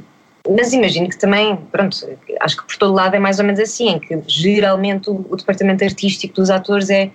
mas 0.50 0.74
imagino 0.74 1.08
que 1.08 1.16
também, 1.16 1.56
pronto, 1.72 1.96
acho 2.40 2.56
que 2.58 2.64
por 2.64 2.76
todo 2.76 2.92
lado 2.92 3.16
é 3.16 3.18
mais 3.18 3.38
ou 3.38 3.46
menos 3.46 3.60
assim, 3.60 3.88
em 3.88 3.98
que 3.98 4.20
geralmente 4.26 5.08
o, 5.08 5.26
o 5.30 5.36
departamento 5.36 5.82
artístico 5.82 6.34
dos 6.34 6.50
atores 6.50 6.90
é 6.90 7.10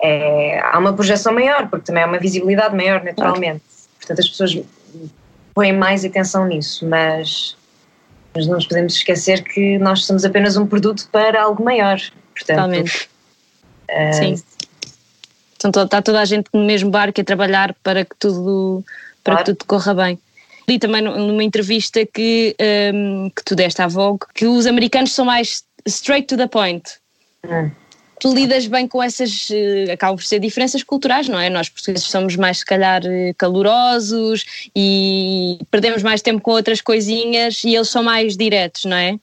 é, 0.00 0.58
há 0.60 0.78
uma 0.78 0.94
projeção 0.94 1.32
maior, 1.32 1.68
porque 1.68 1.86
também 1.86 2.02
há 2.02 2.06
uma 2.06 2.18
visibilidade 2.18 2.74
maior, 2.74 3.04
naturalmente. 3.04 3.60
Claro. 3.60 3.90
Portanto, 3.98 4.18
as 4.20 4.28
pessoas 4.28 4.58
põem 5.54 5.72
mais 5.72 6.04
atenção 6.04 6.46
nisso, 6.46 6.86
mas, 6.88 7.56
mas 8.34 8.46
não 8.46 8.54
nos 8.54 8.66
podemos 8.66 8.94
esquecer 8.94 9.44
que 9.44 9.78
nós 9.78 10.04
somos 10.04 10.24
apenas 10.24 10.56
um 10.56 10.66
produto 10.66 11.08
para 11.12 11.42
algo 11.42 11.62
maior. 11.62 11.98
Portanto, 12.34 12.56
Totalmente. 12.56 13.10
Uh, 13.90 14.14
Sim. 14.14 14.42
Então 15.56 15.84
está 15.84 16.00
toda 16.00 16.20
a 16.20 16.24
gente 16.24 16.48
no 16.54 16.64
mesmo 16.64 16.90
barco 16.90 17.20
a 17.20 17.24
trabalhar 17.24 17.74
para 17.82 18.04
que 18.04 18.16
tudo, 18.18 18.82
para 19.22 19.34
claro. 19.34 19.44
que 19.44 19.52
tudo 19.52 19.66
corra 19.66 19.92
bem. 19.94 20.18
Li 20.66 20.78
também 20.78 21.02
numa 21.02 21.44
entrevista 21.44 22.06
que, 22.06 22.56
um, 22.94 23.28
que 23.28 23.44
tu 23.44 23.54
deste 23.54 23.82
à 23.82 23.86
Vogue 23.86 24.24
que 24.34 24.46
os 24.46 24.66
americanos 24.66 25.12
são 25.12 25.26
mais 25.26 25.62
straight 25.86 26.26
to 26.26 26.36
the 26.36 26.46
point. 26.46 26.84
Hum 27.44 27.70
lidas 28.28 28.66
bem 28.66 28.86
com 28.86 29.02
essas, 29.02 29.48
uh, 29.50 29.92
acabam 29.92 30.16
por 30.16 30.24
ser 30.24 30.38
diferenças 30.38 30.82
culturais, 30.82 31.28
não 31.28 31.38
é? 31.38 31.48
Nós 31.50 31.68
portugueses 31.68 32.06
somos 32.06 32.36
mais, 32.36 32.58
se 32.58 32.64
calhar, 32.64 33.02
eh, 33.04 33.34
calorosos 33.36 34.70
e 34.74 35.58
perdemos 35.70 36.02
mais 36.02 36.22
tempo 36.22 36.40
com 36.40 36.52
outras 36.52 36.80
coisinhas 36.80 37.62
e 37.64 37.74
eles 37.74 37.88
são 37.88 38.02
mais 38.02 38.36
diretos, 38.36 38.84
não 38.84 38.96
é? 38.96 39.18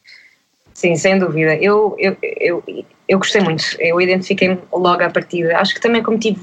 Sim, 0.74 0.96
sem 0.96 1.18
dúvida. 1.18 1.56
Eu, 1.56 1.96
eu, 1.98 2.18
eu, 2.22 2.64
eu 3.08 3.18
gostei 3.18 3.42
muito, 3.42 3.64
eu 3.80 4.00
identifiquei-me 4.00 4.60
logo 4.72 5.04
à 5.04 5.10
partida. 5.10 5.58
Acho 5.58 5.74
que 5.74 5.82
também 5.82 6.04
como 6.04 6.20
tive 6.20 6.40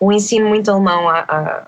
um 0.00 0.12
ensino 0.12 0.48
muito 0.48 0.70
alemão 0.70 1.08
à, 1.08 1.20
à, 1.20 1.66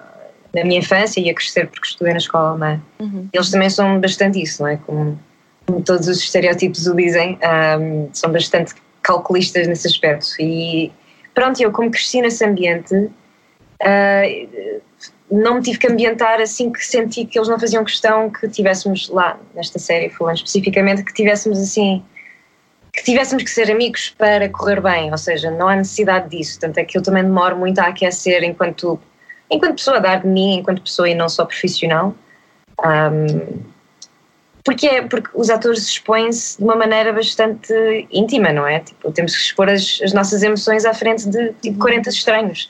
na 0.54 0.64
minha 0.64 0.78
infância 0.78 1.20
e 1.20 1.28
a 1.28 1.34
crescer 1.34 1.68
porque 1.68 1.88
estudei 1.88 2.12
na 2.12 2.18
escola 2.18 2.50
alemã, 2.50 2.80
uhum. 2.98 3.28
eles 3.32 3.50
também 3.50 3.68
são 3.68 4.00
bastante 4.00 4.40
isso, 4.40 4.62
não 4.62 4.70
é? 4.70 4.76
Como, 4.78 5.18
como 5.66 5.82
todos 5.82 6.08
os 6.08 6.18
estereótipos 6.18 6.86
o 6.86 6.94
dizem, 6.94 7.38
um, 7.78 8.08
são 8.12 8.32
bastante 8.32 8.74
calculistas 9.06 9.68
nesse 9.68 9.86
aspecto. 9.86 10.26
E 10.40 10.92
pronto, 11.32 11.60
eu 11.62 11.70
como 11.70 11.90
cresci 11.90 12.20
nesse 12.20 12.44
ambiente, 12.44 12.94
uh, 12.94 14.80
não 15.30 15.54
me 15.54 15.62
tive 15.62 15.78
que 15.78 15.86
ambientar 15.86 16.40
assim 16.40 16.72
que 16.72 16.84
senti 16.84 17.24
que 17.24 17.38
eles 17.38 17.48
não 17.48 17.58
faziam 17.58 17.84
questão 17.84 18.28
que 18.28 18.48
tivéssemos 18.48 19.08
lá, 19.08 19.38
nesta 19.54 19.78
série, 19.78 20.10
falando 20.10 20.36
especificamente, 20.36 21.04
que 21.04 21.14
tivéssemos 21.14 21.58
assim 21.58 22.02
que 22.92 23.04
tivéssemos 23.04 23.44
que 23.44 23.50
ser 23.50 23.70
amigos 23.70 24.14
para 24.16 24.48
correr 24.48 24.80
bem, 24.80 25.10
ou 25.10 25.18
seja, 25.18 25.50
não 25.50 25.68
há 25.68 25.76
necessidade 25.76 26.30
disso, 26.30 26.58
tanto 26.58 26.78
é 26.78 26.84
que 26.84 26.96
eu 26.96 27.02
também 27.02 27.22
demoro 27.22 27.54
muito 27.54 27.78
a 27.78 27.88
aquecer 27.88 28.42
enquanto, 28.42 28.98
enquanto 29.50 29.76
pessoa, 29.76 29.98
a 29.98 30.00
dar 30.00 30.22
de 30.22 30.26
mim, 30.26 30.54
enquanto 30.54 30.80
pessoa 30.80 31.06
e 31.06 31.14
não 31.14 31.28
só 31.28 31.44
profissional. 31.44 32.14
Um, 32.82 33.75
porque, 34.66 34.86
é, 34.88 35.02
porque 35.02 35.30
os 35.32 35.48
atores 35.48 35.86
expõem-se 35.86 36.58
de 36.58 36.64
uma 36.64 36.74
maneira 36.74 37.12
bastante 37.12 37.72
íntima, 38.10 38.52
não 38.52 38.66
é? 38.66 38.80
Tipo, 38.80 39.12
temos 39.12 39.36
que 39.36 39.40
expor 39.40 39.68
as, 39.70 40.00
as 40.02 40.12
nossas 40.12 40.42
emoções 40.42 40.84
à 40.84 40.92
frente 40.92 41.28
de 41.28 41.52
tipo 41.62 41.78
40 41.78 42.08
estranhos. 42.10 42.68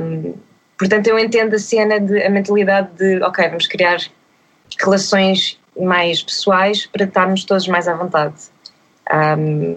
Um, 0.00 0.34
portanto, 0.78 1.08
eu 1.08 1.18
entendo 1.18 1.54
a 1.54 1.58
cena, 1.58 1.98
de, 1.98 2.22
a 2.22 2.30
mentalidade 2.30 2.88
de, 2.96 3.20
ok, 3.20 3.48
vamos 3.48 3.66
criar 3.66 3.98
relações 4.80 5.58
mais 5.76 6.22
pessoais 6.22 6.86
para 6.86 7.04
estarmos 7.04 7.44
todos 7.44 7.66
mais 7.66 7.88
à 7.88 7.94
vontade. 7.94 8.36
Um, 9.12 9.76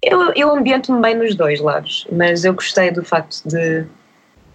eu, 0.00 0.32
eu 0.36 0.56
ambiento-me 0.56 1.02
bem 1.02 1.16
nos 1.16 1.34
dois 1.34 1.60
lados, 1.60 2.06
mas 2.12 2.44
eu 2.44 2.54
gostei 2.54 2.92
do 2.92 3.04
facto 3.04 3.42
de 3.48 3.84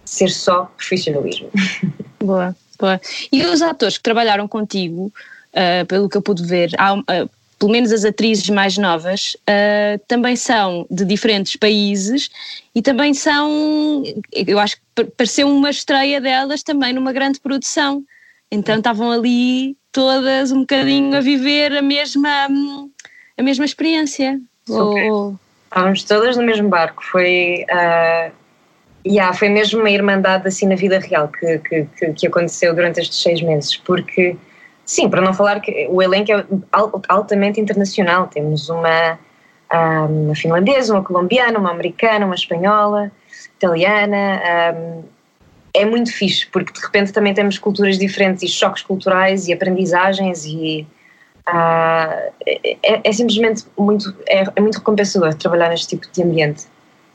ser 0.06 0.30
só 0.30 0.72
profissionalismo. 0.78 1.50
Boa, 2.24 2.56
boa. 2.80 3.00
E 3.32 3.46
os 3.46 3.62
atores 3.62 3.98
que 3.98 4.04
trabalharam 4.04 4.48
contigo, 4.48 5.14
uh, 5.56 5.86
pelo 5.88 6.10
que 6.10 6.18
eu 6.18 6.22
pude 6.22 6.46
ver, 6.46 6.70
há, 6.78 6.94
uh, 6.94 7.30
pelo 7.58 7.72
menos 7.72 7.92
as 7.92 8.04
atrizes 8.04 8.50
mais 8.50 8.78
novas, 8.78 9.36
uh, 9.50 10.00
também 10.08 10.36
são 10.36 10.86
de 10.92 11.06
diferentes 11.06 11.56
países 11.56 12.30
e 12.74 12.82
também 12.82 13.14
são, 13.14 14.04
eu 14.34 14.60
acho 14.60 14.76
que 14.76 15.06
pareceu 15.06 15.48
uma 15.50 15.70
estreia 15.70 16.20
delas 16.20 16.64
também 16.64 16.94
numa 16.94 17.14
grande 17.14 17.40
produção. 17.40 18.04
Então 18.52 18.78
estavam 18.78 19.12
ali 19.12 19.76
todas 19.92 20.52
um 20.52 20.60
bocadinho 20.60 21.16
a 21.16 21.22
viver 21.22 21.76
a 21.76 21.82
mesma, 21.82 22.48
a 23.38 23.44
mesma 23.44 23.66
experiência. 23.66 24.40
Ou... 24.70 25.40
Estávamos 25.66 26.04
todas 26.04 26.38
no 26.38 26.44
mesmo 26.44 26.70
barco. 26.70 27.04
Foi, 27.04 27.66
uh, 27.70 28.32
yeah, 29.08 29.34
foi 29.34 29.50
mesmo 29.50 29.80
uma 29.80 29.90
irmandade 29.90 30.48
assim 30.48 30.68
na 30.68 30.76
vida 30.76 31.00
real 31.00 31.30
que, 31.30 31.60
que, 31.60 31.88
que, 31.98 32.14
que 32.14 32.28
aconteceu 32.28 32.76
durante 32.76 33.00
estes 33.00 33.22
seis 33.22 33.42
meses, 33.42 33.76
porque 33.78 34.36
Sim, 34.86 35.10
para 35.10 35.22
não 35.22 35.34
falar 35.34 35.60
que 35.62 35.88
o 35.90 36.02
elenco 36.02 36.32
é 36.32 36.46
altamente 37.10 37.60
internacional. 37.60 38.28
Temos 38.28 38.70
uma, 38.70 39.20
uma 40.08 40.36
finlandesa, 40.36 40.94
uma 40.94 41.04
colombiana, 41.04 41.58
uma 41.58 41.72
americana, 41.72 42.26
uma 42.26 42.36
espanhola, 42.36 43.12
italiana. 43.56 44.42
É 45.74 45.86
muito 45.86 46.14
fixe, 46.14 46.46
porque 46.48 46.72
de 46.72 46.80
repente 46.80 47.12
também 47.12 47.34
temos 47.34 47.58
culturas 47.58 47.98
diferentes 47.98 48.44
e 48.44 48.48
choques 48.48 48.84
culturais 48.84 49.48
e 49.48 49.54
aprendizagens 49.54 50.46
e 50.46 50.88
uh, 51.50 52.32
é, 52.46 53.02
é, 53.04 53.12
simplesmente 53.12 53.66
muito, 53.78 54.16
é, 54.28 54.44
é, 54.56 54.62
muito 54.62 54.78
recompensador 54.78 55.34
trabalhar 55.34 55.70
neste 55.70 55.90
tipo 55.90 56.08
de 56.12 56.24
ambiente. 56.24 56.66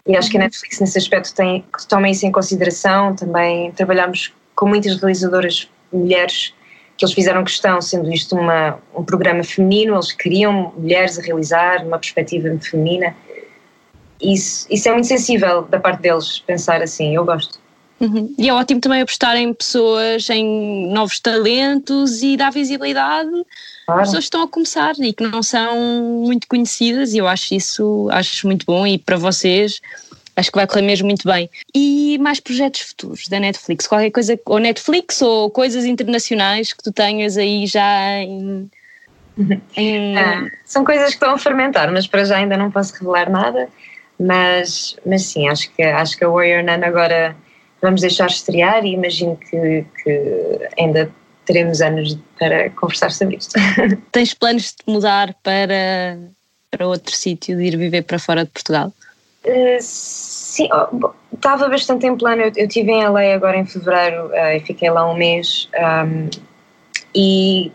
E 0.06 0.16
acho 0.16 0.30
que 0.30 0.36
a 0.36 0.40
uhum. 0.40 0.44
Netflix 0.44 0.80
nesse 0.80 0.98
aspecto 0.98 1.34
tem, 1.34 1.64
toma 1.88 2.08
isso 2.08 2.26
em 2.26 2.32
consideração. 2.32 3.14
Também 3.14 3.70
trabalhamos 3.72 4.32
com 4.54 4.66
muitas 4.66 4.96
realizadoras 4.96 5.70
mulheres 5.92 6.54
que 7.00 7.06
eles 7.06 7.14
fizeram 7.14 7.42
questão, 7.42 7.80
sendo 7.80 8.12
isto 8.12 8.36
uma, 8.36 8.78
um 8.94 9.02
programa 9.02 9.42
feminino, 9.42 9.94
eles 9.94 10.12
queriam 10.12 10.70
mulheres 10.76 11.18
a 11.18 11.22
realizar 11.22 11.82
uma 11.82 11.98
perspectiva 11.98 12.54
feminina. 12.60 13.16
Isso, 14.20 14.66
isso 14.70 14.86
é 14.86 14.92
muito 14.92 15.06
sensível 15.06 15.62
da 15.62 15.80
parte 15.80 16.02
deles, 16.02 16.40
pensar 16.40 16.82
assim, 16.82 17.16
eu 17.16 17.24
gosto. 17.24 17.58
Uhum. 17.98 18.34
E 18.38 18.50
é 18.50 18.52
ótimo 18.52 18.82
também 18.82 19.00
apostar 19.00 19.34
em 19.36 19.52
pessoas, 19.54 20.28
em 20.28 20.92
novos 20.92 21.20
talentos 21.20 22.22
e 22.22 22.36
dar 22.36 22.50
visibilidade 22.50 23.30
claro. 23.86 24.00
pessoas 24.02 24.18
que 24.18 24.24
estão 24.24 24.42
a 24.42 24.48
começar 24.48 24.94
e 24.98 25.12
que 25.14 25.26
não 25.26 25.42
são 25.42 26.22
muito 26.22 26.46
conhecidas, 26.48 27.14
e 27.14 27.18
eu 27.18 27.26
acho 27.26 27.54
isso 27.54 28.08
acho 28.10 28.46
muito 28.46 28.66
bom. 28.66 28.86
E 28.86 28.98
para 28.98 29.16
vocês, 29.16 29.80
acho 30.40 30.50
que 30.50 30.58
vai 30.58 30.66
correr 30.66 30.82
mesmo 30.82 31.06
muito 31.06 31.26
bem. 31.26 31.48
E 31.74 32.18
mais 32.18 32.40
projetos 32.40 32.80
futuros 32.80 33.28
da 33.28 33.38
Netflix? 33.38 33.86
Qualquer 33.86 34.10
coisa, 34.10 34.38
ou 34.46 34.58
Netflix 34.58 35.22
ou 35.22 35.50
coisas 35.50 35.84
internacionais 35.84 36.72
que 36.72 36.82
tu 36.82 36.92
tenhas 36.92 37.36
aí 37.36 37.66
já 37.66 38.18
em. 38.18 38.70
em... 39.76 40.18
Ah, 40.18 40.46
são 40.64 40.84
coisas 40.84 41.08
que 41.08 41.14
estão 41.14 41.34
a 41.34 41.38
fermentar, 41.38 41.92
mas 41.92 42.06
para 42.06 42.24
já 42.24 42.38
ainda 42.38 42.56
não 42.56 42.70
posso 42.70 42.94
revelar 42.94 43.30
nada. 43.30 43.68
Mas, 44.18 44.96
mas 45.06 45.24
sim, 45.24 45.48
acho 45.48 45.70
que, 45.72 45.82
acho 45.82 46.18
que 46.18 46.24
a 46.24 46.28
Warrior 46.28 46.62
Nun 46.62 46.84
agora 46.84 47.34
vamos 47.80 48.02
deixar 48.02 48.26
estrear 48.26 48.84
e 48.84 48.92
imagino 48.92 49.36
que, 49.36 49.84
que 50.02 50.68
ainda 50.78 51.10
teremos 51.46 51.80
anos 51.80 52.18
para 52.38 52.70
conversar 52.70 53.10
sobre 53.10 53.36
isto. 53.36 53.54
Tens 54.12 54.34
planos 54.34 54.74
de 54.74 54.92
mudar 54.92 55.34
para, 55.42 56.18
para 56.70 56.86
outro 56.86 57.14
sítio, 57.14 57.56
de 57.56 57.64
ir 57.64 57.76
viver 57.76 58.02
para 58.02 58.18
fora 58.18 58.44
de 58.44 58.50
Portugal? 58.50 58.92
Uh, 59.44 59.80
Sim, 60.50 60.68
estava 61.32 61.68
bastante 61.68 62.08
em 62.08 62.16
plano. 62.16 62.42
Eu, 62.42 62.48
estive 62.48 62.90
em 62.90 63.06
LA 63.06 63.34
agora 63.34 63.56
em 63.56 63.64
fevereiro 63.64 64.26
uh, 64.30 64.56
e 64.56 64.58
fiquei 64.58 64.90
lá 64.90 65.08
um 65.08 65.14
mês 65.14 65.70
um, 65.78 66.28
e 67.14 67.70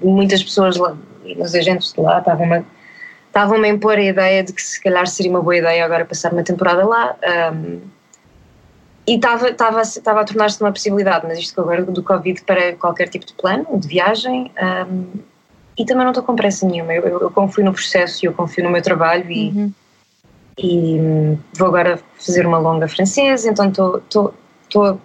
muitas 0.00 0.40
pessoas 0.40 0.76
lá, 0.76 0.96
os 1.36 1.54
agentes 1.56 1.92
de 1.92 2.00
lá 2.00 2.20
estavam-me 2.20 2.64
estavam 3.26 3.60
a 3.60 3.68
impor 3.68 3.98
a 3.98 4.02
ideia 4.02 4.44
de 4.44 4.52
que 4.52 4.62
se 4.62 4.80
calhar 4.80 5.08
seria 5.08 5.28
uma 5.28 5.42
boa 5.42 5.56
ideia 5.56 5.84
agora 5.84 6.04
passar 6.04 6.32
uma 6.32 6.44
temporada 6.44 6.86
lá. 6.86 7.16
Um, 7.52 7.80
e 9.08 9.16
estava, 9.16 9.48
estava, 9.48 9.82
estava 9.82 10.20
a 10.20 10.24
tornar-se 10.24 10.60
uma 10.60 10.70
possibilidade, 10.70 11.26
mas 11.26 11.36
isto 11.36 11.60
agora 11.60 11.82
do 11.82 12.02
Covid 12.02 12.42
para 12.42 12.76
qualquer 12.76 13.08
tipo 13.08 13.26
de 13.26 13.32
plano, 13.32 13.66
de 13.76 13.88
viagem. 13.88 14.52
Um, 14.88 15.18
e 15.76 15.84
também 15.84 16.04
não 16.04 16.12
estou 16.12 16.22
com 16.22 16.36
pressa 16.36 16.64
nenhuma. 16.64 16.94
Eu, 16.94 17.02
eu, 17.08 17.20
eu, 17.22 17.30
confio 17.32 17.64
no 17.64 17.72
processo 17.72 18.24
e 18.24 18.28
eu 18.28 18.32
confio 18.32 18.62
no 18.62 18.70
meu 18.70 18.82
trabalho 18.82 19.28
e. 19.28 19.48
Uhum 19.48 19.72
e 20.62 20.98
vou 21.56 21.68
agora 21.68 21.98
fazer 22.18 22.46
uma 22.46 22.58
longa 22.58 22.86
francesa, 22.86 23.48
então 23.48 23.68
estou 23.68 24.34
a 24.86 24.96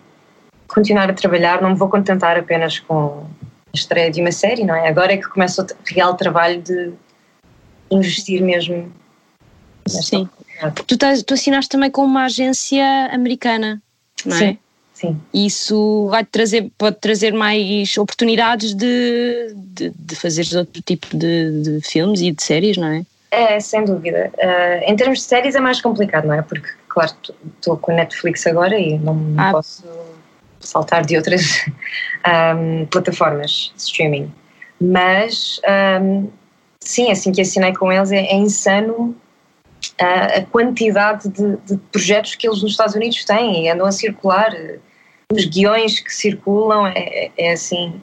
continuar 0.67 1.09
a 1.09 1.13
trabalhar, 1.13 1.61
não 1.61 1.69
me 1.69 1.75
vou 1.75 1.87
contentar 1.87 2.37
apenas 2.37 2.79
com 2.79 3.25
a 3.73 3.75
estreia 3.75 4.11
de 4.11 4.19
uma 4.19 4.31
série, 4.31 4.65
não 4.65 4.75
é? 4.75 4.89
Agora 4.89 5.13
é 5.13 5.17
que 5.17 5.29
começa 5.29 5.63
o 5.63 5.67
real 5.85 6.15
trabalho 6.15 6.61
de 6.61 6.91
investir 7.89 8.41
mesmo. 8.43 8.91
Sim, 9.87 10.27
tu, 10.87 10.95
estás, 10.95 11.23
tu 11.23 11.33
assinaste 11.33 11.69
também 11.69 11.89
com 11.89 12.03
uma 12.03 12.25
agência 12.25 12.85
americana, 13.13 13.81
não 14.25 14.35
é? 14.35 14.39
Sim. 14.39 14.57
Sim. 14.95 15.21
Isso 15.33 16.07
vai 16.09 16.23
trazer, 16.23 16.71
pode 16.77 17.01
trazer 17.01 17.33
mais 17.33 17.97
oportunidades 17.97 18.73
de, 18.73 19.53
de, 19.53 19.89
de 19.93 20.15
fazer 20.15 20.47
outro 20.57 20.81
tipo 20.81 21.17
de, 21.17 21.61
de 21.61 21.81
filmes 21.81 22.21
e 22.21 22.31
de 22.31 22.41
séries, 22.41 22.77
não 22.77 22.87
é? 22.87 23.05
É, 23.35 23.59
sem 23.59 23.83
dúvida. 23.83 24.31
Uh, 24.37 24.89
em 24.89 24.95
termos 24.95 25.19
de 25.19 25.25
séries 25.25 25.55
é 25.55 25.59
mais 25.59 25.81
complicado, 25.81 26.25
não 26.25 26.35
é? 26.35 26.41
Porque, 26.41 26.69
claro, 26.87 27.11
estou 27.55 27.77
com 27.77 27.91
a 27.91 27.95
Netflix 27.95 28.47
agora 28.47 28.79
e 28.79 28.97
não, 28.97 29.19
ah. 29.37 29.51
posso 29.51 29.83
saltar 30.61 31.05
de 31.05 31.17
outras 31.17 31.65
um, 32.55 32.85
plataformas 32.91 33.73
de 33.75 33.81
streaming. 33.81 34.31
Mas, 34.79 35.59
um, 36.01 36.29
sim, 36.79 37.11
assim 37.11 37.31
que 37.33 37.41
assinei 37.41 37.73
com 37.73 37.91
eles, 37.91 38.11
é, 38.11 38.19
é 38.19 38.35
insano 38.35 39.15
a, 39.99 40.37
a 40.37 40.45
quantidade 40.45 41.27
de, 41.29 41.57
de, 41.57 41.77
projetos 41.91 42.35
que 42.35 42.47
eles 42.47 42.61
nos 42.61 42.71
Estados 42.71 42.95
Unidos 42.95 43.23
têm 43.25 43.65
e 43.65 43.69
andam 43.69 43.85
a 43.85 43.91
circular. 43.91 44.55
Os 45.31 45.45
guiões 45.45 45.99
que 45.99 46.13
circulam 46.13 46.87
é, 46.87 47.31
é 47.37 47.51
assim 47.51 48.01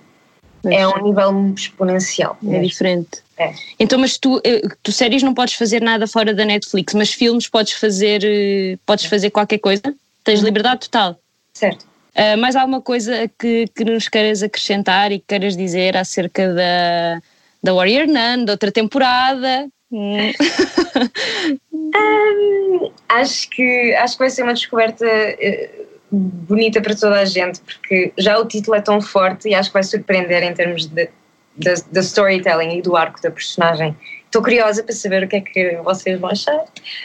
é 0.65 0.87
um 0.87 1.03
nível 1.03 1.53
exponencial. 1.57 2.37
É 2.47 2.61
diferente. 2.61 3.23
É. 3.43 3.55
Então, 3.79 3.99
mas 3.99 4.17
tu, 4.17 4.41
eh, 4.45 4.63
tu 4.83 4.93
séries 4.93 5.23
não 5.23 5.35
podes 5.35 5.55
fazer 5.55 5.83
nada 5.83 6.07
fora 6.07 6.33
da 6.33 6.45
Netflix, 6.45 6.95
mas 6.95 7.13
filmes 7.13 7.49
podes 7.49 7.73
fazer, 7.73 8.23
eh, 8.25 8.79
podes 8.87 9.07
fazer 9.07 9.31
qualquer 9.31 9.59
coisa? 9.59 9.83
Tens 10.23 10.41
uhum. 10.41 10.47
liberdade 10.47 10.81
total? 10.81 11.19
Certo. 11.53 11.85
Uh, 12.15 12.39
mais 12.39 12.55
alguma 12.55 12.81
coisa 12.81 13.29
que, 13.39 13.67
que 13.75 13.85
nos 13.85 14.07
queiras 14.07 14.43
acrescentar 14.43 15.11
e 15.11 15.19
que 15.19 15.25
queiras 15.29 15.57
dizer 15.57 15.97
acerca 15.97 16.53
da, 16.53 17.23
da 17.63 17.75
Warrior 17.75 18.07
Nun, 18.07 18.45
da 18.45 18.53
outra 18.53 18.71
temporada? 18.71 19.67
um, 19.91 20.31
acho, 23.09 23.49
que, 23.49 23.95
acho 23.95 24.15
que 24.15 24.19
vai 24.19 24.31
ser 24.31 24.43
uma 24.43 24.53
descoberta 24.53 25.07
uh, 25.07 25.87
bonita 26.11 26.83
para 26.83 26.95
toda 26.95 27.19
a 27.19 27.25
gente, 27.25 27.61
porque 27.61 28.13
já 28.19 28.39
o 28.39 28.47
título 28.47 28.77
é 28.77 28.83
tão 28.83 29.01
forte 29.01 29.49
e 29.49 29.55
acho 29.55 29.71
que 29.71 29.75
vai 29.75 29.83
surpreender 29.83 30.43
em 30.43 30.53
termos 30.53 30.87
de, 30.87 31.09
de, 31.57 31.75
de 31.91 32.01
storytelling 32.01 32.79
e 32.79 32.83
do 32.83 32.97
arco 32.97 33.21
da 33.21 33.31
personagem. 33.31 33.97
Estou 34.25 34.43
curiosa 34.43 34.83
para 34.83 34.95
saber 34.95 35.25
o 35.25 35.29
que 35.29 35.37
é 35.37 35.41
que 35.41 35.77
vocês 35.85 36.19
vão 36.19 36.31
achar. 36.31 36.65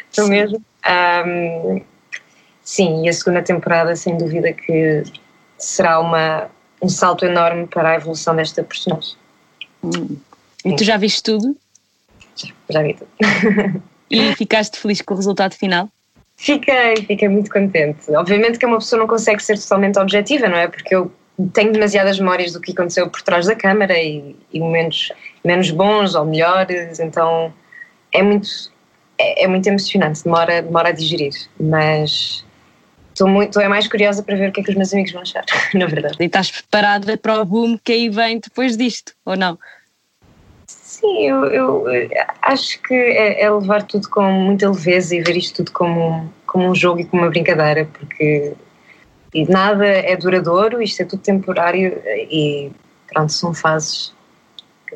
Estou 0.09 0.27
mesmo. 0.27 0.61
Um, 1.25 1.81
sim, 2.63 3.05
e 3.05 3.09
a 3.09 3.13
segunda 3.13 3.41
temporada, 3.41 3.95
sem 3.95 4.17
dúvida, 4.17 4.53
que 4.53 5.03
será 5.57 5.99
uma, 5.99 6.49
um 6.81 6.87
salto 6.87 7.25
enorme 7.25 7.67
para 7.67 7.91
a 7.91 7.95
evolução 7.95 8.35
desta 8.35 8.63
personagem. 8.63 9.15
Hum. 9.83 10.17
E 10.63 10.75
tu 10.75 10.83
já 10.83 10.97
viste 10.97 11.23
tudo? 11.23 11.55
Já, 12.35 12.49
já 12.69 12.81
vi 12.81 12.93
tudo. 12.93 13.09
e 14.09 14.35
ficaste 14.35 14.79
feliz 14.79 15.01
com 15.01 15.13
o 15.13 15.17
resultado 15.17 15.53
final? 15.53 15.89
Fiquei, 16.37 16.97
fiquei 16.97 17.27
muito 17.27 17.49
contente. 17.49 18.11
Obviamente 18.15 18.59
que 18.59 18.65
uma 18.65 18.77
pessoa 18.77 18.99
não 18.99 19.07
consegue 19.07 19.41
ser 19.41 19.59
totalmente 19.59 19.97
objetiva, 19.97 20.47
não 20.47 20.57
é? 20.57 20.67
Porque 20.67 20.93
eu 20.93 21.11
tenho 21.53 21.71
demasiadas 21.71 22.19
memórias 22.19 22.53
do 22.53 22.59
que 22.59 22.71
aconteceu 22.71 23.09
por 23.09 23.21
trás 23.21 23.45
da 23.45 23.55
câmara 23.55 23.97
e, 23.97 24.35
e 24.51 24.59
momentos 24.59 25.11
menos 25.43 25.69
bons 25.69 26.15
ou 26.15 26.25
melhores, 26.25 26.99
então 26.99 27.53
é 28.11 28.23
muito, 28.23 28.49
é, 29.19 29.43
é, 29.43 29.47
muito 29.47 29.67
emocionante, 29.67 30.23
demora, 30.23 30.61
demora 30.61 30.89
a 30.89 30.91
digerir, 30.91 31.33
mas 31.59 32.43
estou 33.09 33.27
muito, 33.27 33.59
é 33.59 33.67
mais 33.67 33.87
curiosa 33.87 34.23
para 34.23 34.35
ver 34.35 34.49
o 34.49 34.51
que 34.51 34.61
é 34.61 34.63
que 34.63 34.71
os 34.71 34.75
meus 34.75 34.91
amigos 34.93 35.11
vão 35.11 35.21
achar, 35.21 35.45
na 35.75 35.85
verdade. 35.85 36.15
E 36.19 36.25
estás 36.25 36.49
preparada 36.49 37.17
para 37.17 37.39
o 37.39 37.45
boom 37.45 37.77
que 37.83 37.91
aí 37.91 38.09
vem 38.09 38.39
depois 38.39 38.75
disto, 38.75 39.13
ou 39.23 39.35
não? 39.35 39.59
Sim, 40.67 41.27
eu, 41.27 41.45
eu 41.45 41.85
acho 42.41 42.81
que 42.81 42.93
é, 42.93 43.43
é, 43.43 43.51
levar 43.51 43.83
tudo 43.83 44.09
com 44.09 44.23
muita 44.23 44.69
leveza 44.69 45.15
e 45.15 45.21
ver 45.21 45.37
isto 45.37 45.57
tudo 45.57 45.71
como, 45.71 46.33
como 46.47 46.69
um 46.69 46.75
jogo 46.75 46.99
e 46.99 47.05
como 47.05 47.21
uma 47.21 47.29
brincadeira, 47.29 47.85
porque 47.85 48.53
nada 49.47 49.85
é 49.85 50.15
duradouro, 50.15 50.81
isto 50.81 51.01
é 51.01 51.05
tudo 51.05 51.21
temporário 51.21 52.01
e 52.05 52.71
pronto, 53.11 53.31
são 53.31 53.53
fases. 53.53 54.13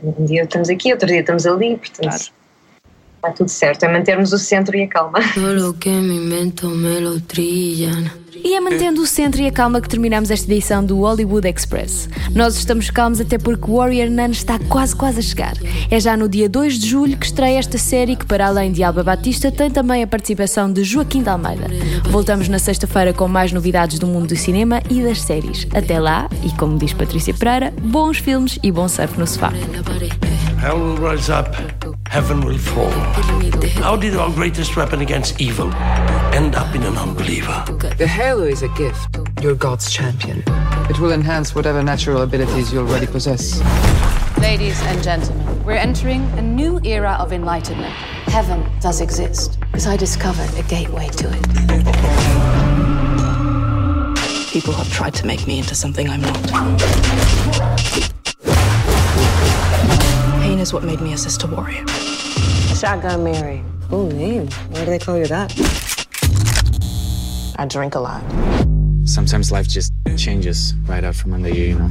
Um 0.02 0.26
dia 0.26 0.44
estamos 0.44 0.70
aqui, 0.70 0.92
outro 0.92 1.08
dia 1.08 1.20
estamos 1.20 1.46
ali, 1.46 1.78
portanto 1.78 2.10
claro. 2.10 2.41
Está 3.22 3.32
tudo 3.32 3.50
certo, 3.50 3.84
é 3.84 3.92
mantermos 3.92 4.34
o 4.34 4.38
centro 4.40 4.76
e 4.76 4.84
a 4.84 4.88
calma. 4.88 5.20
E 8.44 8.56
é 8.56 8.60
mantendo 8.60 9.02
o 9.02 9.06
centro 9.06 9.40
e 9.40 9.46
a 9.46 9.52
calma 9.52 9.80
que 9.80 9.88
terminamos 9.88 10.32
esta 10.32 10.52
edição 10.52 10.84
do 10.84 10.98
Hollywood 10.98 11.48
Express. 11.48 12.10
Nós 12.34 12.56
estamos 12.56 12.90
calmos 12.90 13.22
até 13.22 13.38
porque 13.38 13.70
Warrior 13.70 14.10
Nun 14.10 14.32
está 14.32 14.58
quase, 14.68 14.96
quase 14.96 15.20
a 15.20 15.22
chegar. 15.22 15.54
É 15.92 16.00
já 16.00 16.18
no 16.18 16.28
dia 16.28 16.50
2 16.50 16.80
de 16.80 16.88
julho 16.90 17.18
que 17.18 17.26
estreia 17.28 17.60
esta 17.60 17.78
série 17.78 18.16
que, 18.16 18.26
para 18.26 18.48
além 18.48 18.72
de 18.72 18.82
Alba 18.82 19.04
Batista, 19.04 19.52
tem 19.52 19.70
também 19.70 20.02
a 20.02 20.08
participação 20.08 20.74
de 20.74 20.84
Joaquim 20.84 21.22
de 21.22 21.30
Almeida. 21.30 21.68
Voltamos 22.10 22.48
na 22.48 22.58
sexta-feira 22.58 23.14
com 23.14 23.28
mais 23.28 23.52
novidades 23.52 24.00
do 24.00 24.08
mundo 24.08 24.30
do 24.30 24.36
cinema 24.36 24.82
e 24.90 25.04
das 25.04 25.22
séries. 25.22 25.68
Até 25.72 26.00
lá, 26.00 26.28
e 26.44 26.50
como 26.58 26.80
diz 26.80 26.94
Patrícia 26.94 27.36
Pereira, 27.36 27.72
bons 27.80 28.18
filmes 28.18 28.58
e 28.64 28.72
bom 28.72 28.88
surf 28.88 29.20
no 29.20 29.28
sofá. 29.28 29.54
Hell 30.62 30.78
will 30.78 30.98
rise 30.98 31.28
up, 31.28 31.56
heaven 32.08 32.42
will 32.42 32.60
fall. 32.60 32.92
How 33.82 33.96
did 33.96 34.16
our 34.16 34.30
greatest 34.30 34.78
weapon 34.78 35.02
against 35.02 35.42
evil 35.42 35.74
end 36.36 36.54
up 36.54 36.76
in 36.76 36.84
an 36.84 36.96
unbeliever? 37.00 37.66
The 37.98 38.06
Halo 38.06 38.44
is 38.44 38.62
a 38.62 38.68
gift. 38.68 39.18
You're 39.42 39.56
God's 39.56 39.90
champion. 39.92 40.44
It 40.88 41.00
will 41.00 41.14
enhance 41.14 41.56
whatever 41.56 41.82
natural 41.82 42.22
abilities 42.22 42.72
you 42.72 42.82
already 42.82 43.08
possess. 43.08 43.60
Ladies 44.38 44.80
and 44.84 45.02
gentlemen, 45.02 45.66
we're 45.66 45.72
entering 45.72 46.22
a 46.38 46.44
new 46.44 46.80
era 46.84 47.18
of 47.20 47.34
enlightenment. 47.34 47.96
Heaven 48.30 48.64
does 48.82 49.02
exist, 49.02 49.60
because 49.62 49.88
I 49.88 49.98
discovered 49.98 50.54
a 50.60 50.64
gateway 50.70 51.08
to 51.08 51.28
it. 51.28 51.44
People 54.52 54.74
have 54.74 54.94
tried 54.94 55.16
to 55.16 55.26
make 55.26 55.48
me 55.48 55.58
into 55.58 55.74
something 55.74 56.08
I'm 56.08 56.22
not 56.22 56.38
is 60.62 60.72
what 60.74 60.84
made 60.84 61.02
me 61.02 61.14
a 61.14 61.18
sister 61.18 61.48
warrior. 61.48 61.86
Shotgun 62.76 63.24
Mary. 63.24 63.64
Oh, 63.92 64.08
name. 64.08 64.48
Why 64.70 64.86
do 64.86 64.92
they 64.92 65.00
call 65.00 65.18
you 65.18 65.26
that? 65.26 65.52
I 67.58 67.66
drink 67.66 67.96
a 67.96 68.00
lot. 68.00 68.22
Sometimes 69.06 69.52
life 69.52 69.68
just 69.68 69.92
changes 70.18 70.76
right 70.86 71.04
out 71.04 71.16
from 71.16 71.34
under 71.34 71.50
you, 71.50 71.64
you 71.64 71.80
know? 71.80 71.90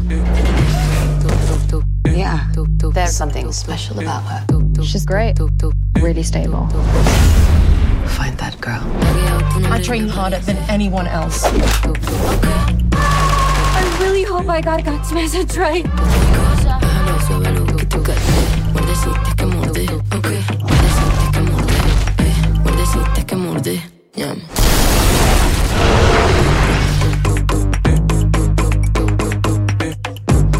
Yeah. 2.06 2.46
There's 2.94 3.16
something 3.16 3.50
special 3.52 3.98
about 3.98 4.22
her. 4.22 4.46
She's 4.84 5.04
great. 5.04 5.38
Really 6.00 6.22
stable. 6.22 6.68
Find 8.16 8.38
that 8.38 8.56
girl. 8.60 8.82
I 9.72 9.80
train 9.82 10.08
harder 10.08 10.38
than 10.38 10.56
anyone 10.70 11.08
else. 11.08 11.42
I 13.02 13.98
really 14.00 14.22
hope 14.22 14.48
I 14.48 14.60
got 14.60 14.84
God's 14.84 15.12
message 15.12 15.56
right. 15.56 15.86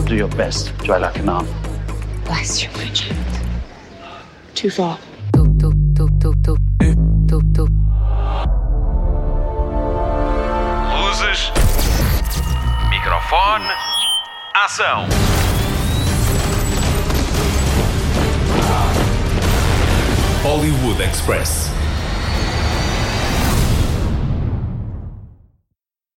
Do 0.07 0.16
your 0.16 0.29
best, 0.37 0.72
Joella 0.83 1.12
Kanan. 1.12 1.46
Bless 2.24 2.62
you. 2.62 2.68
Too 4.55 4.70
far. 4.70 4.98
Luzes. 10.96 11.53
Microfone. 12.90 13.68
Ação. 14.55 15.07
Hollywood 20.42 21.03
Express. 21.03 21.70